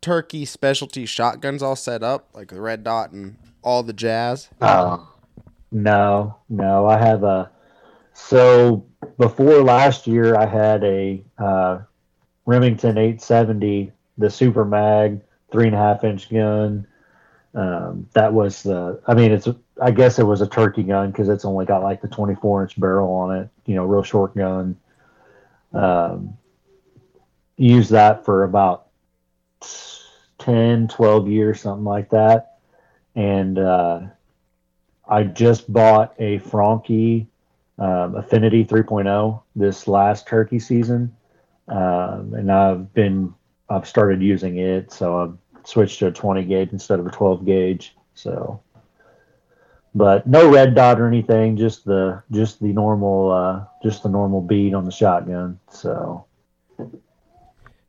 [0.00, 4.48] turkey specialty shotguns all set up, like the red dot and all the jazz?
[4.60, 5.08] Um,
[5.70, 7.50] no, no, I have a.
[8.14, 8.84] So
[9.18, 11.78] before last year, I had a uh,
[12.46, 16.86] Remington 870, the Super Mag three and a half inch gun.
[17.54, 19.00] Um, that was the.
[19.06, 19.48] I mean, it's.
[19.80, 22.80] I guess it was a turkey gun because it's only got like the 24 inch
[22.80, 23.48] barrel on it.
[23.66, 24.76] You know, real short gun.
[25.72, 26.36] Um,
[27.56, 28.86] used that for about
[30.38, 32.58] 10, 12 years, something like that,
[33.14, 33.58] and.
[33.58, 34.00] Uh,
[35.12, 37.26] I just bought a Franchi
[37.78, 41.14] um, Affinity 3.0 this last turkey season,
[41.72, 43.34] um, and I've been
[43.70, 44.92] I've started using it.
[44.92, 47.96] So I've switched to a 20 gauge instead of a 12 gauge.
[48.14, 48.60] So,
[49.94, 54.42] but no red dot or anything, just the just the normal uh, just the normal
[54.42, 55.58] bead on the shotgun.
[55.70, 56.26] So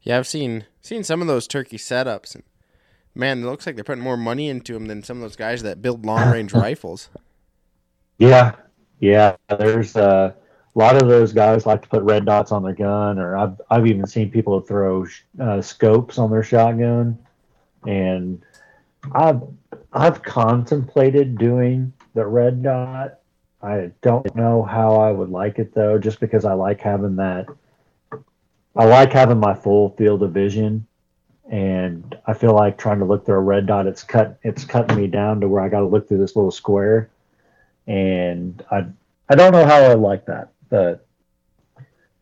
[0.01, 2.43] Yeah, I've seen seen some of those turkey setups, and
[3.13, 5.61] man, it looks like they're putting more money into them than some of those guys
[5.63, 7.09] that build long range rifles.
[8.17, 8.55] Yeah,
[9.01, 9.35] yeah.
[9.49, 10.33] There's uh,
[10.75, 13.61] a lot of those guys like to put red dots on their gun, or I've
[13.69, 15.05] I've even seen people throw
[15.39, 17.17] uh, scopes on their shotgun,
[17.85, 18.41] and
[19.13, 19.41] I've
[19.91, 23.19] I've contemplated doing the red dot.
[23.61, 27.47] I don't know how I would like it though, just because I like having that.
[28.75, 30.87] I like having my full field of vision,
[31.49, 33.87] and I feel like trying to look through a red dot.
[33.87, 34.39] It's cut.
[34.43, 37.09] It's cutting me down to where I got to look through this little square
[37.87, 38.85] and I
[39.29, 41.05] I don't know how I like that, but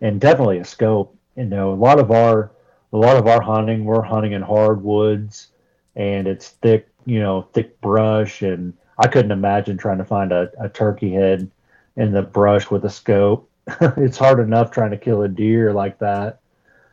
[0.01, 1.15] and definitely a scope.
[1.37, 2.51] You know, a lot of our
[2.91, 5.47] a lot of our hunting, we're hunting in hardwoods,
[5.95, 10.51] and it's thick, you know, thick brush, and I couldn't imagine trying to find a,
[10.59, 11.49] a turkey head
[11.95, 13.49] in the brush with a scope.
[13.95, 16.41] it's hard enough trying to kill a deer like that,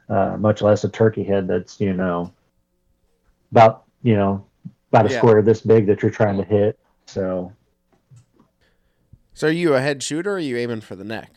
[0.09, 2.33] uh, much less a turkey head that's you know
[3.51, 4.47] about you know
[4.93, 5.19] about a Yeah.
[5.19, 6.79] square this big that you're trying to hit.
[7.09, 7.53] So
[9.39, 11.31] So are you a head shooter or are you aiming for the neck?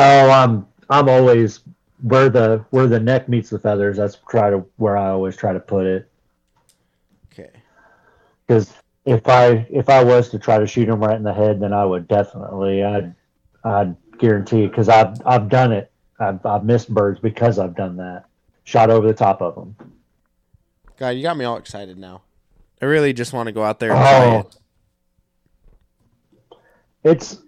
[0.00, 1.60] Oh, I'm I'm always
[2.02, 3.96] where the where the neck meets the feathers.
[3.96, 6.08] That's try to where I always try to put it.
[7.32, 7.50] Okay.
[8.46, 8.72] Because
[9.04, 11.72] if I if I was to try to shoot him right in the head, then
[11.72, 13.12] I would definitely I'd
[13.64, 15.90] I'd guarantee because I've I've done it.
[16.20, 18.26] I've I've missed birds because I've done that.
[18.62, 19.74] Shot over the top of them.
[20.96, 22.22] God, you got me all excited now.
[22.80, 24.02] I really just want to go out there and oh.
[24.02, 24.26] try
[26.52, 26.56] Oh,
[27.02, 27.10] it.
[27.10, 27.38] it's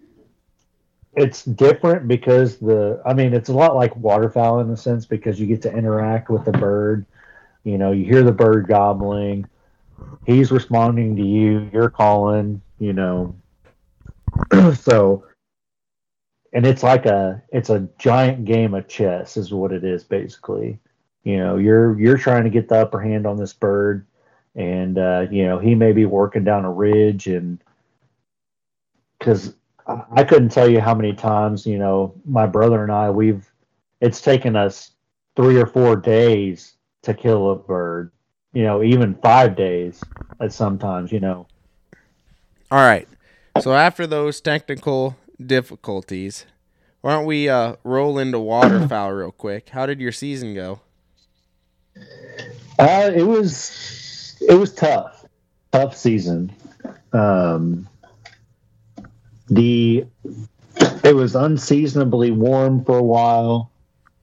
[1.14, 5.40] it's different because the I mean it's a lot like waterfowl in a sense because
[5.40, 7.06] you get to interact with the bird.
[7.64, 9.46] You know, you hear the bird gobbling.
[10.24, 11.68] He's responding to you.
[11.72, 12.62] You're calling.
[12.78, 13.36] You know,
[14.74, 15.24] so
[16.52, 20.78] and it's like a it's a giant game of chess is what it is basically.
[21.24, 24.06] You know, you're you're trying to get the upper hand on this bird,
[24.54, 27.62] and uh, you know he may be working down a ridge and
[29.18, 29.54] because
[29.86, 33.50] I couldn't tell you how many times, you know, my brother and I, we've,
[34.00, 34.92] it's taken us
[35.36, 38.12] three or four days to kill a bird.
[38.52, 40.02] you know, even five days
[40.40, 41.46] at sometimes, you know.
[42.70, 43.08] All right.
[43.60, 46.46] So after those technical difficulties,
[47.00, 49.70] why don't we uh, roll into waterfowl real quick?
[49.70, 50.80] How did your season go?
[52.78, 55.26] Uh, it was it was tough,
[55.72, 56.52] tough season.
[57.12, 57.88] Um,
[59.50, 60.06] the
[61.04, 63.72] it was unseasonably warm for a while,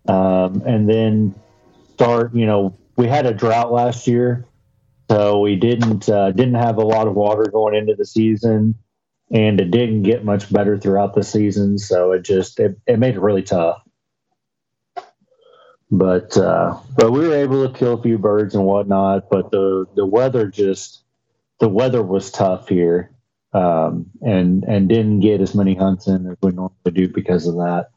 [0.07, 1.35] um, and then
[1.93, 2.33] start.
[2.33, 4.45] You know, we had a drought last year,
[5.09, 8.75] so we didn't uh, didn't have a lot of water going into the season,
[9.31, 11.77] and it didn't get much better throughout the season.
[11.77, 13.81] So it just it, it made it really tough.
[15.91, 19.29] But uh, but we were able to kill a few birds and whatnot.
[19.29, 21.03] But the the weather just
[21.59, 23.11] the weather was tough here,
[23.53, 27.55] um, and and didn't get as many hunts in as we normally do because of
[27.55, 27.89] that.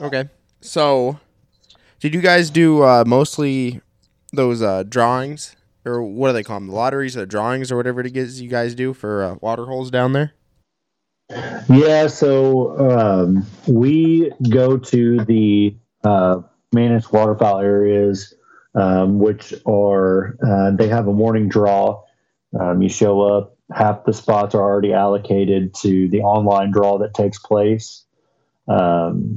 [0.00, 0.28] Okay.
[0.60, 1.18] So,
[2.00, 3.80] did you guys do uh, mostly
[4.32, 6.68] those uh, drawings, or what do they call them?
[6.68, 9.66] The lotteries, or the drawings, or whatever it is you guys do for uh, water
[9.66, 10.32] holes down there?
[11.68, 16.40] Yeah, so um, we go to the uh,
[16.72, 18.34] managed waterfowl areas,
[18.74, 22.03] um, which are uh, they have a morning draw.
[22.58, 27.14] Um, you show up, half the spots are already allocated to the online draw that
[27.14, 28.04] takes place.
[28.68, 29.36] Um,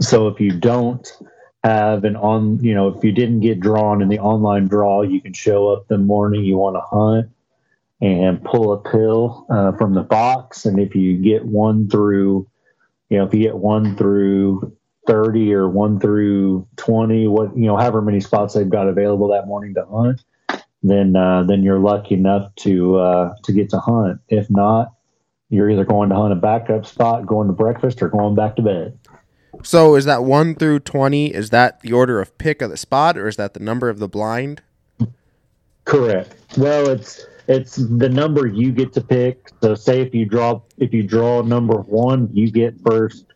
[0.00, 1.06] so if you don't
[1.64, 5.20] have an on, you know, if you didn't get drawn in the online draw, you
[5.20, 7.30] can show up the morning you want to hunt
[8.00, 10.64] and pull a pill uh, from the box.
[10.64, 12.48] And if you get one through,
[13.10, 14.74] you know, if you get one through
[15.06, 19.46] 30 or one through 20, what, you know, however many spots they've got available that
[19.46, 20.24] morning to hunt,
[20.82, 24.20] then, uh, then you're lucky enough to, uh, to get to hunt.
[24.28, 24.92] If not,
[25.48, 28.62] you're either going to hunt a backup spot, going to breakfast, or going back to
[28.62, 28.98] bed.
[29.62, 31.34] So, is that one through twenty?
[31.34, 33.98] Is that the order of pick of the spot, or is that the number of
[33.98, 34.62] the blind?
[35.84, 36.34] Correct.
[36.56, 39.50] Well, it's it's the number you get to pick.
[39.60, 43.26] So say if you draw if you draw number one, you get first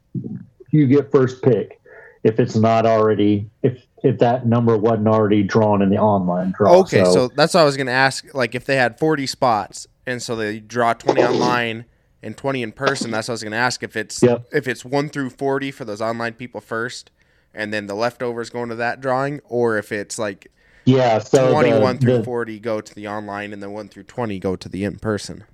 [0.71, 1.81] you get first pick.
[2.23, 6.77] If it's not already if if that number wasn't already drawn in the online draw.
[6.81, 8.33] Okay, so, that's what I was gonna ask.
[8.35, 11.87] Like, if they had forty spots, and so they draw twenty online
[12.23, 13.83] and twenty in person, that's what I was gonna ask.
[13.83, 14.47] If it's Yep.
[14.53, 17.11] if it's one through forty for those online people first,
[17.55, 20.51] and then the leftovers going to that drawing, or if it's like
[20.85, 23.89] yeah, so twenty one the- through the- forty go to the online, and then one
[23.89, 25.45] through twenty go to the in person.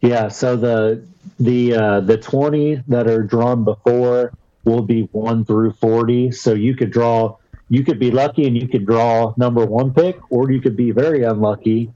[0.00, 1.02] Yeah, so the
[1.40, 4.32] the uh, the twenty that are drawn before
[4.64, 6.30] will be one through forty.
[6.30, 7.36] So you could draw,
[7.68, 10.90] you could be lucky and you could draw number one pick, or you could be
[10.90, 11.90] very unlucky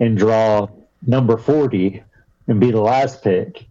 [0.00, 0.68] and draw
[1.06, 2.02] number forty
[2.48, 3.66] and be the last pick.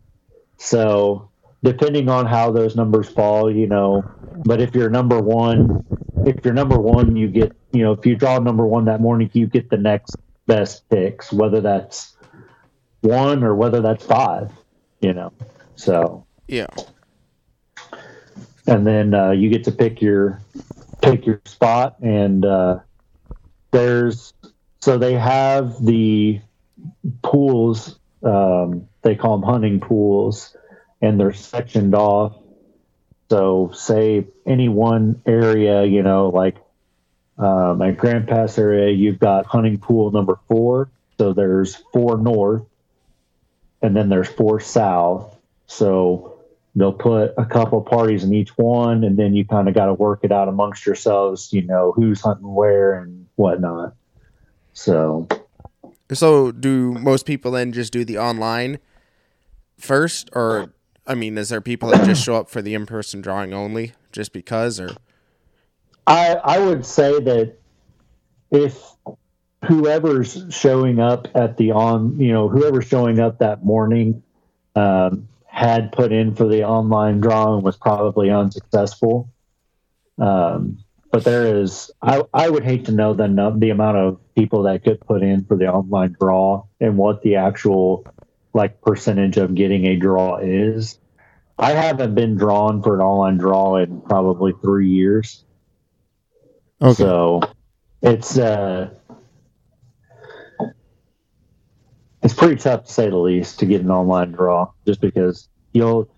[0.57, 1.29] So
[1.63, 4.03] depending on how those numbers fall, you know.
[4.45, 5.85] But if you're number one,
[6.25, 9.29] if you're number one, you get, you know, if you draw number one that morning,
[9.33, 12.15] you get the next best picks, whether that's
[13.01, 14.51] one or whether that's five,
[15.01, 15.31] you know.
[15.75, 16.67] So, Yeah.
[18.67, 20.41] and then uh, you get to pick your
[21.11, 22.79] pick your spot, and uh,
[23.71, 24.33] there's
[24.81, 26.41] so they have the
[27.21, 27.99] pools.
[28.23, 30.55] Um, they call them hunting pools,
[31.01, 32.35] and they're sectioned off.
[33.29, 36.57] So, say any one area, you know, like
[37.37, 40.89] um, at Grand Pass area, you've got hunting pool number four.
[41.17, 42.63] So there's four north,
[43.81, 45.35] and then there's four south.
[45.67, 46.34] So
[46.75, 49.93] they'll put a couple parties in each one, and then you kind of got to
[49.93, 51.51] work it out amongst yourselves.
[51.53, 53.93] You know who's hunting where and whatnot.
[54.73, 55.27] So
[56.11, 58.79] So, do most people then just do the online
[59.77, 60.73] first, or
[61.07, 63.93] I mean, is there people that just show up for the in person drawing only
[64.11, 64.95] just because, or
[66.07, 67.55] I I would say that
[68.51, 68.81] if
[69.67, 74.21] whoever's showing up at the on you know whoever's showing up that morning
[74.75, 79.31] um, had put in for the online drawing was probably unsuccessful.
[80.17, 80.79] Um,
[81.13, 84.83] but there is I, I would hate to know the the amount of people that
[84.83, 88.05] could put in for the online draw and what the actual
[88.53, 90.99] like percentage of getting a draw is.
[91.57, 95.45] I haven't been drawn for an online draw in probably three years.
[96.95, 97.39] So
[98.01, 98.89] it's uh
[102.23, 106.09] it's pretty tough to say the least to get an online draw just because you'll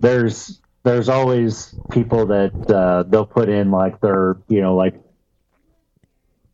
[0.00, 4.94] there's there's always people that uh, they'll put in like their you know like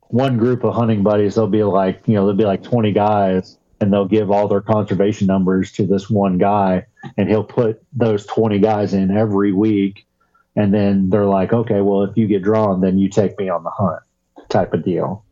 [0.09, 3.59] one group of hunting buddies they'll be like you know they'll be like 20 guys
[3.81, 6.87] and they'll give all their conservation numbers to this one guy
[7.17, 10.07] and he'll put those 20 guys in every week
[10.55, 13.63] and then they're like okay well if you get drawn then you take me on
[13.63, 14.03] the hunt
[14.49, 15.25] type of deal.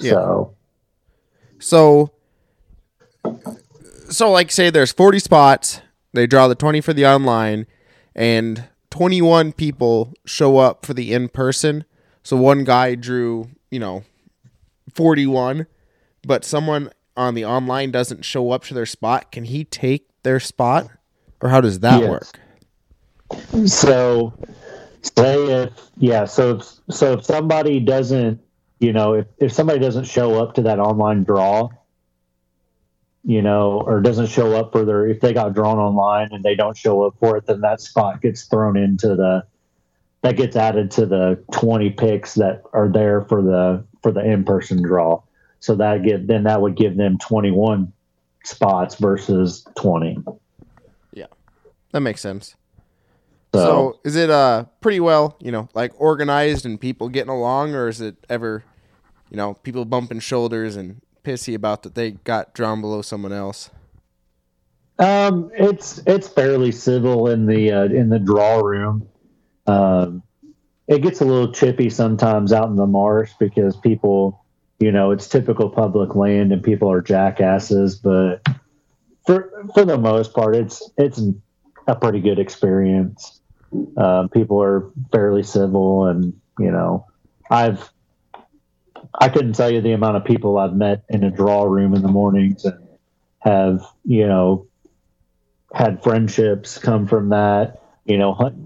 [0.00, 0.12] Yeah.
[0.12, 0.54] So
[1.58, 2.10] So,
[4.10, 5.80] so like say there's 40 spots.
[6.12, 7.66] They draw the 20 for the online,
[8.14, 11.84] and 21 people show up for the in person.
[12.22, 14.04] So one guy drew, you know,
[14.94, 15.66] 41,
[16.26, 19.32] but someone on the online doesn't show up to their spot.
[19.32, 20.88] Can he take their spot,
[21.40, 22.10] or how does that Yes.
[22.10, 22.38] work?
[23.66, 24.34] So,
[25.02, 28.40] say if yeah, so if, so if somebody doesn't,
[28.78, 31.70] you know, if if somebody doesn't show up to that online draw,
[33.24, 36.54] you know, or doesn't show up for their if they got drawn online and they
[36.54, 39.44] don't show up for it, then that spot gets thrown into the
[40.22, 44.44] that gets added to the twenty picks that are there for the for the in
[44.44, 45.22] person draw.
[45.60, 47.92] So that get then that would give them twenty one
[48.44, 50.18] spots versus twenty.
[51.12, 51.26] Yeah.
[51.92, 52.56] That makes sense.
[53.54, 57.74] So, So is it uh pretty well, you know, like organized and people getting along,
[57.74, 58.64] or is it ever,
[59.30, 63.70] you know, people bumping shoulders and pissy about that they got drawn below someone else?
[64.98, 69.08] Um, it's it's fairly civil in the uh, in the draw room.
[69.66, 70.22] Um,
[70.86, 74.44] it gets a little chippy sometimes out in the marsh because people,
[74.78, 77.96] you know, it's typical public land and people are jackasses.
[77.96, 78.46] But
[79.26, 81.20] for for the most part, it's it's
[81.86, 83.40] a pretty good experience.
[83.96, 87.06] Um, people are fairly civil, and you know,
[87.50, 87.90] I've
[89.18, 92.02] I couldn't tell you the amount of people I've met in a draw room in
[92.02, 92.78] the mornings and
[93.40, 94.66] have you know
[95.74, 98.56] had friendships come from that, you know, hunt,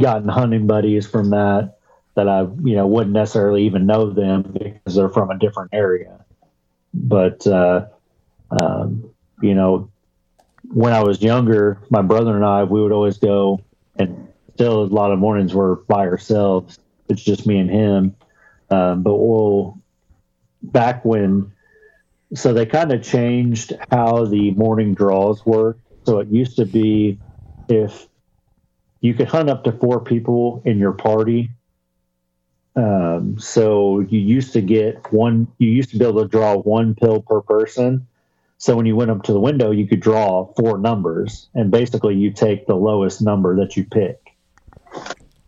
[0.00, 1.78] gotten hunting buddies from that
[2.14, 6.24] that I, you know, wouldn't necessarily even know them because they're from a different area.
[6.92, 7.86] But, uh,
[8.50, 9.10] um,
[9.40, 9.90] you know,
[10.72, 13.60] when I was younger, my brother and I, we would always go
[13.96, 16.78] and still a lot of mornings were by ourselves.
[17.08, 18.16] It's just me and him.
[18.70, 19.78] Um, but we'll,
[20.62, 21.52] back when,
[22.34, 25.78] so they kind of changed how the morning draws work.
[26.04, 27.18] So it used to be
[27.68, 28.08] if
[29.00, 31.50] you could hunt up to four people in your party.
[32.76, 36.94] Um, so you used to get one, you used to be able to draw one
[36.94, 38.06] pill per person.
[38.58, 42.14] So when you went up to the window, you could draw four numbers, and basically
[42.16, 44.36] you take the lowest number that you pick.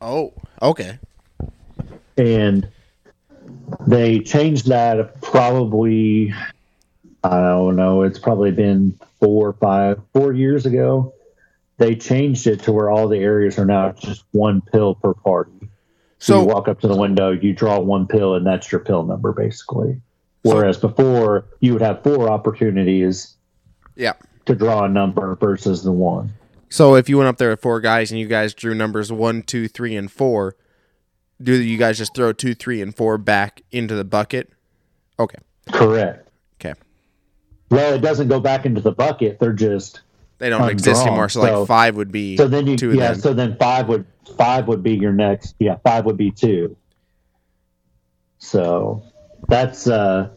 [0.01, 0.99] Oh, okay.
[2.17, 2.69] and
[3.87, 6.35] they changed that probably
[7.25, 11.15] i don't know it's probably been four five four years ago.
[11.79, 15.69] They changed it to where all the areas are now just one pill per party.
[16.19, 18.81] So, So you walk up to the window you draw one pill and that's your
[18.81, 20.01] pill number basically.
[20.45, 23.37] So- whereas before you would have four opportunities
[23.95, 24.15] yeah.
[24.47, 26.35] to draw a number versus the one.
[26.69, 29.43] So if you went up there with four guys and you guys drew numbers one,
[29.43, 30.57] two, three, and four,
[31.43, 34.53] do you guys just throw two, three, and four back into the bucket?
[35.19, 35.39] Okay.
[35.71, 36.29] correct
[36.61, 36.75] Okay.
[37.71, 40.01] well it doesn't go back into the bucket they're just
[40.39, 41.29] They don't exist anymore.
[41.29, 42.95] So, so- like five would be So then you two.
[42.95, 43.13] yeah.
[43.15, 44.05] So then five would
[44.37, 45.55] five would be your next.
[45.59, 46.77] Yeah, five would be two.
[48.39, 49.03] So
[49.49, 50.31] that's uh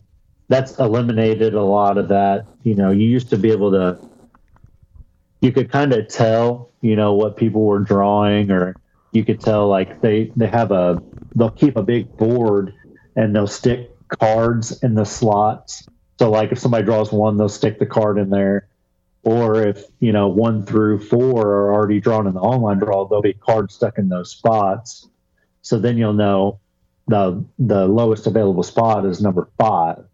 [0.48, 2.46] that's eliminated a lot of that.
[2.64, 3.98] You know, you used to be able to
[5.42, 8.76] you could kind of tell, you know, what people were drawing or
[9.16, 11.02] you could tell like they they have a
[11.36, 12.74] they'll keep a big board
[13.16, 15.88] and they'll stick cards in the slots.
[16.20, 18.68] So like if somebody draws one, they'll stick the card in there
[19.26, 23.22] or if you know one through four are already drawn in the online draw, there'll
[23.22, 25.10] be cards stuck in those spots.
[25.64, 26.60] So then you'll know
[27.08, 30.06] the the lowest available spot is number five,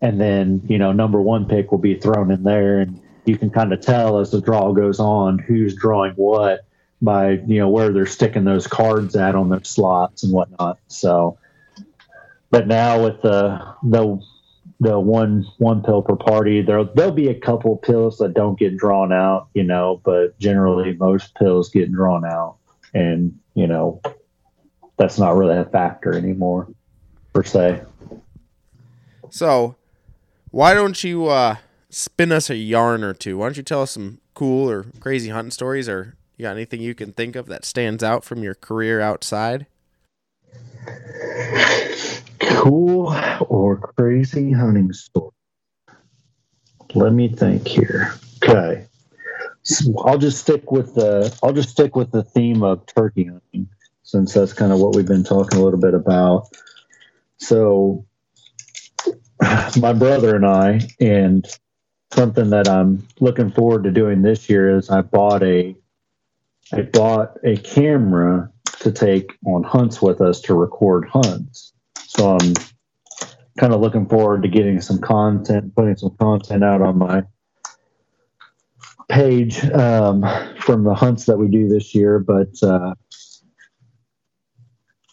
[0.00, 3.50] and then you know number one pick will be thrown in there, and you can
[3.50, 6.66] kind of tell as the draw goes on who's drawing what
[7.02, 10.78] by you know where they're sticking those cards at on their slots and whatnot.
[10.88, 11.38] So,
[12.50, 14.20] but now with the the
[14.80, 16.62] the one one pill per party.
[16.62, 20.94] There there'll be a couple pills that don't get drawn out, you know, but generally
[20.94, 22.56] most pills get drawn out,
[22.92, 24.00] and you know
[24.96, 26.68] that's not really a factor anymore
[27.32, 27.82] per se.
[29.30, 29.76] So,
[30.50, 31.56] why don't you uh,
[31.90, 33.38] spin us a yarn or two?
[33.38, 36.80] Why don't you tell us some cool or crazy hunting stories, or you got anything
[36.80, 39.66] you can think of that stands out from your career outside?
[42.40, 43.14] Cool
[43.48, 45.30] or crazy hunting story.
[46.94, 48.14] Let me think here.
[48.42, 48.86] Okay.
[49.62, 53.68] So I'll just stick with the I'll just stick with the theme of turkey hunting
[54.02, 56.48] since that's kind of what we've been talking a little bit about.
[57.38, 58.04] So
[59.80, 61.46] my brother and I and
[62.12, 65.74] something that I'm looking forward to doing this year is I bought a
[66.72, 68.50] I bought a camera
[68.80, 71.72] to take on hunts with us to record hunts.
[71.96, 72.54] So I'm
[73.58, 77.24] kind of looking forward to getting some content, putting some content out on my
[79.08, 80.24] page um,
[80.60, 82.18] from the hunts that we do this year.
[82.18, 82.94] But uh,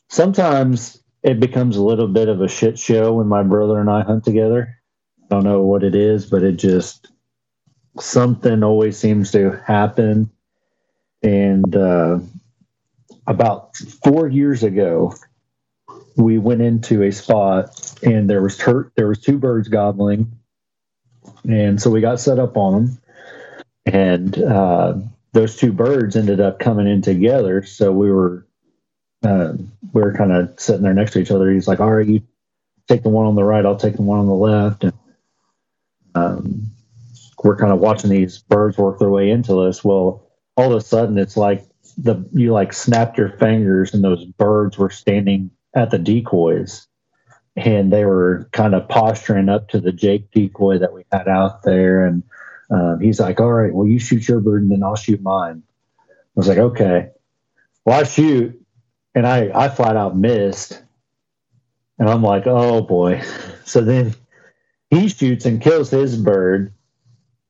[0.09, 4.01] sometimes it becomes a little bit of a shit show when my brother and I
[4.01, 4.77] hunt together.
[5.23, 7.11] I don't know what it is, but it just
[7.99, 10.31] something always seems to happen.
[11.23, 12.19] And uh,
[13.27, 15.13] about four years ago,
[16.15, 20.31] we went into a spot and there was tur- there was two birds gobbling,
[21.43, 23.01] and so we got set up on them,
[23.85, 24.93] and uh,
[25.33, 27.63] those two birds ended up coming in together.
[27.63, 28.47] So we were
[29.23, 29.53] uh,
[29.93, 31.51] we were kind of sitting there next to each other.
[31.51, 32.21] He's like, "All right, you
[32.87, 34.93] take the one on the right, I'll take the one on the left," and
[36.15, 36.71] um,
[37.43, 39.83] we're kind of watching these birds work their way into us.
[39.83, 41.65] Well, all of a sudden, it's like
[41.97, 46.87] the you like snapped your fingers, and those birds were standing at the decoys,
[47.55, 51.63] and they were kind of posturing up to the Jake decoy that we had out
[51.63, 52.05] there.
[52.05, 52.23] And
[52.69, 55.63] um, he's like, "All right, well, you shoot your bird, and then I'll shoot mine."
[55.99, 57.09] I was like, "Okay."
[57.85, 58.59] Well, I shoot,
[59.15, 60.81] and I I flat out missed,
[61.97, 63.21] and I'm like, "Oh boy!"
[63.63, 64.13] So then
[64.89, 66.73] he shoots and kills his bird,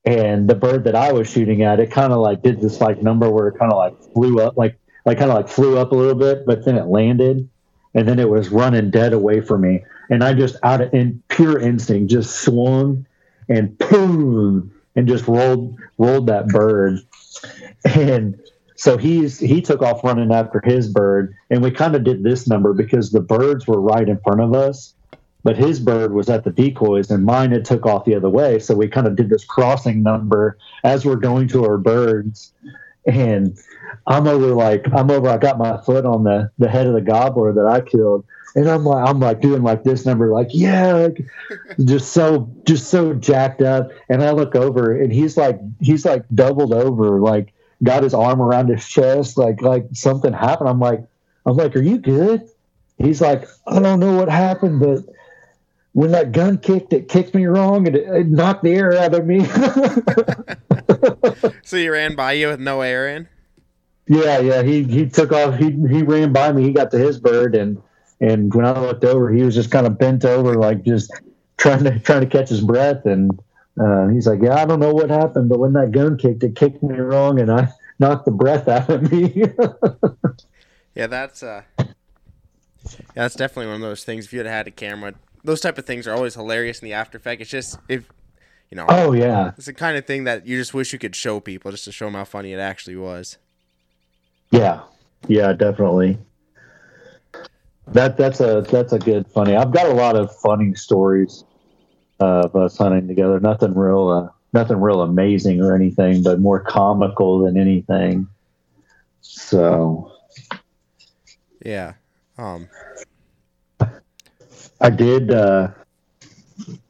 [0.06, 3.02] and the bird that I was shooting at, it kind of like did this like
[3.02, 5.92] number where it kind of like flew up, like like kind of like flew up
[5.92, 7.48] a little bit, but then it landed,
[7.94, 11.22] and then it was running dead away from me, and I just out of in
[11.30, 13.06] pure instinct just swung
[13.48, 17.00] and boom and just rolled rolled that bird,
[17.86, 18.40] and
[18.76, 22.48] so he's he took off running after his bird, and we kind of did this
[22.48, 24.96] number because the birds were right in front of us
[25.44, 28.60] but his bird was at the decoys and mine had took off the other way.
[28.60, 32.54] So we kind of did this crossing number as we're going to our birds.
[33.08, 33.58] And
[34.08, 37.02] i'm over like i'm over i got my foot on the the head of the
[37.02, 38.26] gobbler that i killed.
[38.56, 41.26] And i'm like i'm like doing like this number like yeah like,
[41.86, 43.90] just so just so jacked up.
[44.10, 48.40] And i look over and he's like he's like doubled over like got his arm
[48.40, 50.70] around his chest like like something happened.
[50.70, 51.04] I'm like
[51.48, 52.48] i'm like are you good?
[53.00, 55.04] He's like i don't know what happened but
[55.94, 59.14] when that gun kicked, it kicked me wrong and it, it knocked the air out
[59.14, 59.46] of me.
[61.64, 63.28] So you ran by you with no air in?
[64.08, 64.64] yeah, yeah.
[64.64, 65.58] He he took off.
[65.58, 66.64] He he ran by me.
[66.64, 67.82] He got to his bird, and
[68.20, 71.12] and when I looked over, he was just kind of bent over, like just
[71.58, 73.06] trying to trying to catch his breath.
[73.06, 73.32] And
[73.80, 76.56] uh, he's like, "Yeah, I don't know what happened, but when that gun kicked, it
[76.56, 77.70] kicked me wrong, and I
[78.00, 79.46] knocked the breath out of me."
[80.94, 81.86] Yeah, that's uh yeah,
[83.16, 84.26] that's definitely one of those things.
[84.26, 85.14] If you had had a camera,
[85.44, 87.42] those type of things are always hilarious in the after effect.
[87.42, 88.08] It's just if
[88.70, 91.16] you know, oh yeah, it's the kind of thing that you just wish you could
[91.16, 93.38] show people just to show them how funny it actually was.
[94.52, 94.82] yeah,
[95.28, 96.18] yeah, definitely.
[97.88, 99.56] That that's a that's a good funny.
[99.56, 101.44] I've got a lot of funny stories
[102.20, 103.40] of us hunting together.
[103.40, 108.28] Nothing real, uh, nothing real amazing or anything, but more comical than anything.
[109.22, 110.14] So
[111.64, 111.94] Yeah.
[112.38, 112.70] Um
[114.82, 115.32] I did.
[115.32, 115.70] Uh,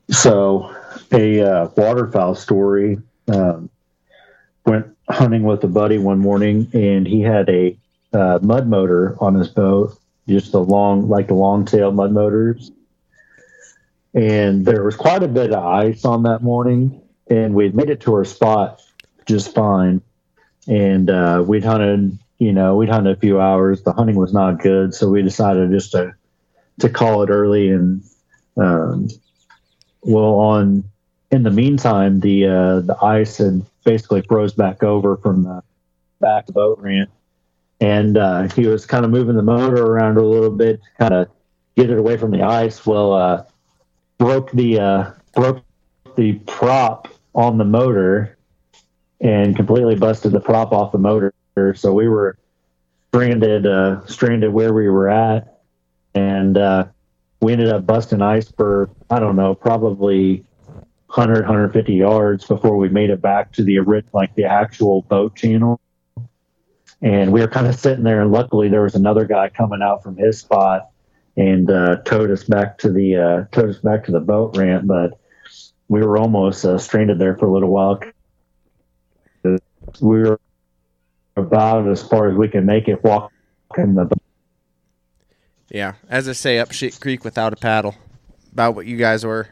[0.10, 0.76] so
[1.12, 3.00] a uh, waterfowl story.
[3.28, 3.70] Um,
[4.66, 7.78] went hunting with a buddy one morning, and he had a
[8.14, 12.72] uh, mud motor on his boat, just a long, like the long tail mud motors.
[14.14, 18.02] And there was quite a bit of ice on that morning, and we'd made it
[18.02, 18.82] to our spot
[19.26, 20.02] just fine.
[20.68, 23.82] And uh, we'd hunted, you know, we'd hunted a few hours.
[23.82, 26.14] The hunting was not good, so we decided just to
[26.82, 28.04] to call it early and
[28.58, 29.08] um,
[30.02, 30.84] well on
[31.32, 35.64] in the meantime the uh, the ice had basically froze back over from the
[36.20, 37.10] back boat ramp.
[37.80, 41.14] And uh, he was kind of moving the motor around a little bit to kind
[41.14, 41.30] of
[41.76, 42.86] get it away from the ice.
[42.86, 43.46] Well uh,
[44.18, 45.64] broke the uh, broke
[46.16, 48.38] the prop on the motor
[49.20, 51.34] and completely busted the prop off the motor.
[51.76, 52.38] So we were
[53.10, 55.61] stranded uh, stranded where we were at
[56.14, 56.86] and uh,
[57.42, 60.46] we ended up busting ice for I don't know, probably
[61.08, 63.80] 100, 150 yards before we made it back to the
[64.14, 65.82] like the actual boat channel.
[67.02, 70.04] And we were kind of sitting there, and luckily there was another guy coming out
[70.04, 70.90] from his spot
[71.36, 74.86] and uh, towed us back to the uh, towed us back to the boat ramp.
[74.88, 75.20] But
[75.88, 78.00] we were almost uh, stranded there for a little while.
[79.44, 80.40] We were
[81.36, 84.10] about as far as we can make it walking the
[85.72, 87.96] yeah, as I say, up shit creek without a paddle.
[88.52, 89.48] About what you guys were.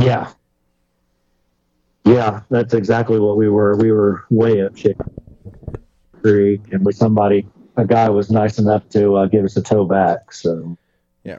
[0.00, 0.32] Yeah.
[2.04, 3.76] Yeah, that's exactly what we were.
[3.76, 4.96] We were way up shit
[6.22, 7.46] creek, and we somebody,
[7.76, 10.32] a guy was nice enough to uh, give us a tow back.
[10.32, 10.78] So
[11.24, 11.38] Yeah.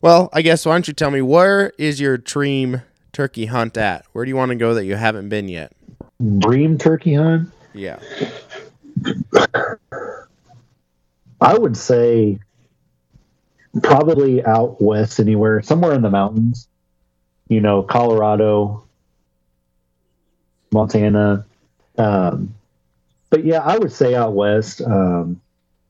[0.00, 2.82] Well, I guess why don't you tell me where is your dream
[3.12, 4.04] turkey hunt at?
[4.12, 5.72] Where do you want to go that you haven't been yet?
[6.38, 7.50] Dream turkey hunt.
[7.72, 8.00] Yeah.
[11.44, 12.40] I would say
[13.82, 16.68] probably out west anywhere, somewhere in the mountains.
[17.48, 18.84] You know, Colorado,
[20.72, 21.44] Montana.
[21.98, 22.54] Um,
[23.30, 25.40] but yeah, I would say out west, um,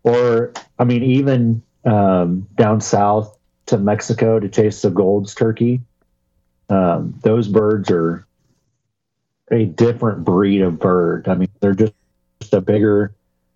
[0.03, 5.81] or I mean, even um, down south to Mexico to chase the Gould's turkey.
[6.69, 8.27] Um, those birds are
[9.51, 11.29] a different breed of bird.
[11.29, 11.95] I mean, they're just
[12.53, 13.15] a bigger,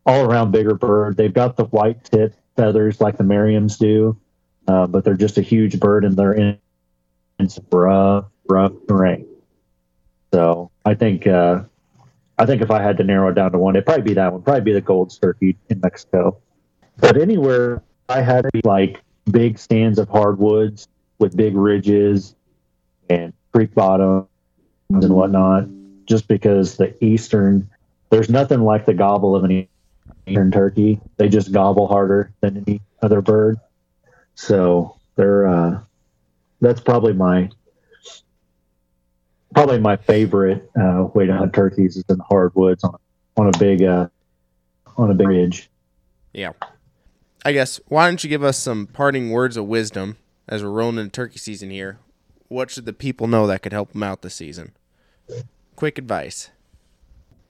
[0.08, 1.18] all around bigger bird.
[1.18, 4.18] They've got the white tip feathers like the Merriams do,
[4.66, 6.58] uh, but they're just a huge bird and they're in,
[7.38, 9.26] in some rough, rough terrain.
[10.32, 11.60] So I think, uh,
[12.38, 14.32] I think if I had to narrow it down to one, it'd probably be that
[14.32, 14.40] one.
[14.40, 16.38] Probably be the Gould turkey in Mexico.
[16.96, 20.88] But anywhere I had like big stands of hardwoods
[21.18, 22.34] with big ridges
[23.10, 24.26] and creek bottoms
[24.90, 25.66] and whatnot,
[26.06, 27.68] just because the eastern,
[28.08, 29.68] there's nothing like the gobble of an
[30.28, 31.00] eastern turkey.
[31.16, 33.58] They just gobble harder than any other bird.
[34.34, 35.80] So they're, uh,
[36.60, 37.50] that's probably my,
[39.54, 42.96] probably my favorite uh, way to hunt turkeys is in the hardwoods on,
[43.36, 44.08] on a big, uh,
[44.96, 45.70] on a big ridge.
[46.32, 46.52] Yeah.
[47.44, 50.16] I guess why don't you give us some parting words of wisdom
[50.48, 51.98] as we're rolling into turkey season here?
[52.48, 54.72] What should the people know that could help them out this season?
[55.76, 56.50] Quick advice.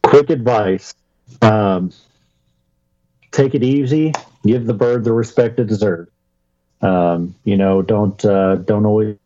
[0.03, 0.95] Quick advice.
[1.43, 1.93] Um,
[3.31, 4.13] take it easy.
[4.45, 6.11] Give the bird the respect it deserves.
[6.81, 9.17] Um, you know, don't uh, don't always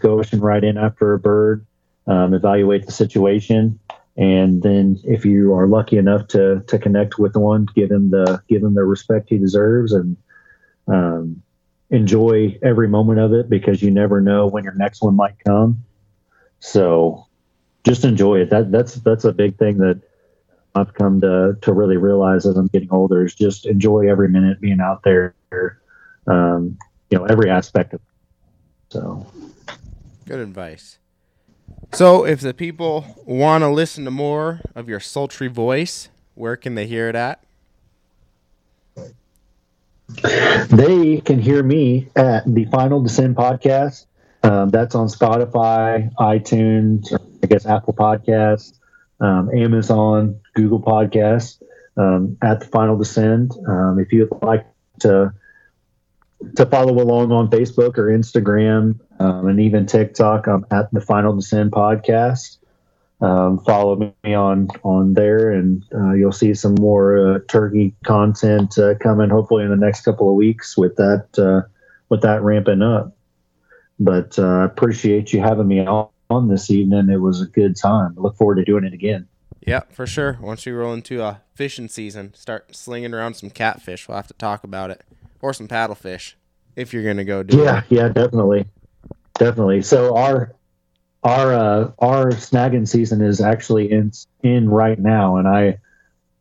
[0.00, 1.64] go rushing right in after a bird.
[2.06, 3.78] Um, evaluate the situation,
[4.16, 8.42] and then if you are lucky enough to to connect with one, give him the
[8.48, 10.16] give him the respect he deserves, and
[10.86, 11.42] um,
[11.90, 15.84] enjoy every moment of it because you never know when your next one might come.
[16.60, 17.26] So,
[17.84, 18.50] just enjoy it.
[18.50, 20.02] That that's that's a big thing that
[20.74, 24.60] I've come to to really realize as I'm getting older is just enjoy every minute
[24.60, 25.34] being out there.
[26.26, 26.78] Um,
[27.10, 28.00] you know, every aspect of.
[28.00, 28.06] It.
[28.92, 29.26] So,
[30.26, 30.98] good advice.
[31.92, 36.74] So, if the people want to listen to more of your sultry voice, where can
[36.74, 37.44] they hear it at?
[40.68, 44.06] They can hear me at the Final Descent podcast.
[44.42, 47.12] Um, that's on Spotify, iTunes,
[47.42, 48.74] I guess Apple Podcasts,
[49.24, 51.62] um, Amazon, Google Podcasts.
[51.96, 53.54] Um, at the Final Descent.
[53.68, 54.66] Um, if you'd like
[55.00, 55.32] to
[56.56, 61.36] to follow along on Facebook or Instagram um, and even TikTok, I'm at the Final
[61.36, 62.58] Descent podcast.
[63.20, 68.76] Um, follow me on on there, and uh, you'll see some more uh, turkey content
[68.76, 69.30] uh, coming.
[69.30, 71.68] Hopefully, in the next couple of weeks with that uh,
[72.08, 73.16] with that ramping up.
[74.00, 77.08] But uh, I appreciate you having me on, on this evening.
[77.10, 78.14] It was a good time.
[78.16, 79.28] look forward to doing it again.
[79.66, 80.38] Yeah, for sure.
[80.40, 84.08] Once we roll into a fishing season, start slinging around some catfish.
[84.08, 85.02] We'll have to talk about it,
[85.40, 86.34] or some paddlefish,
[86.76, 87.84] if you're gonna go do yeah, it.
[87.88, 88.66] Yeah, definitely,
[89.34, 89.82] definitely.
[89.82, 90.54] So our
[91.22, 94.12] our uh, our snagging season is actually in
[94.42, 95.78] in right now, and I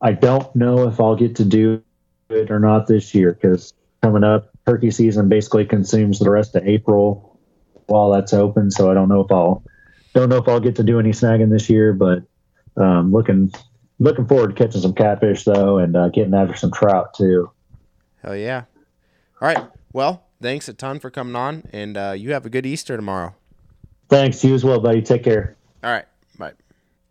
[0.01, 1.81] I don't know if I'll get to do
[2.29, 6.67] it or not this year because coming up, turkey season basically consumes the rest of
[6.67, 7.39] April
[7.87, 8.69] while that's open.
[8.69, 9.63] So I don't know if I'll
[10.13, 12.23] don't know if I'll get to do any snagging this year, but
[12.77, 13.51] um, looking
[13.99, 17.51] looking forward to catching some catfish though, and uh, getting after some trout too.
[18.21, 18.63] Hell yeah!
[19.41, 19.65] All right.
[19.91, 23.35] Well, thanks a ton for coming on, and uh, you have a good Easter tomorrow.
[24.09, 24.43] Thanks.
[24.43, 25.01] You as well, buddy.
[25.01, 25.55] Take care.
[25.83, 26.05] All right.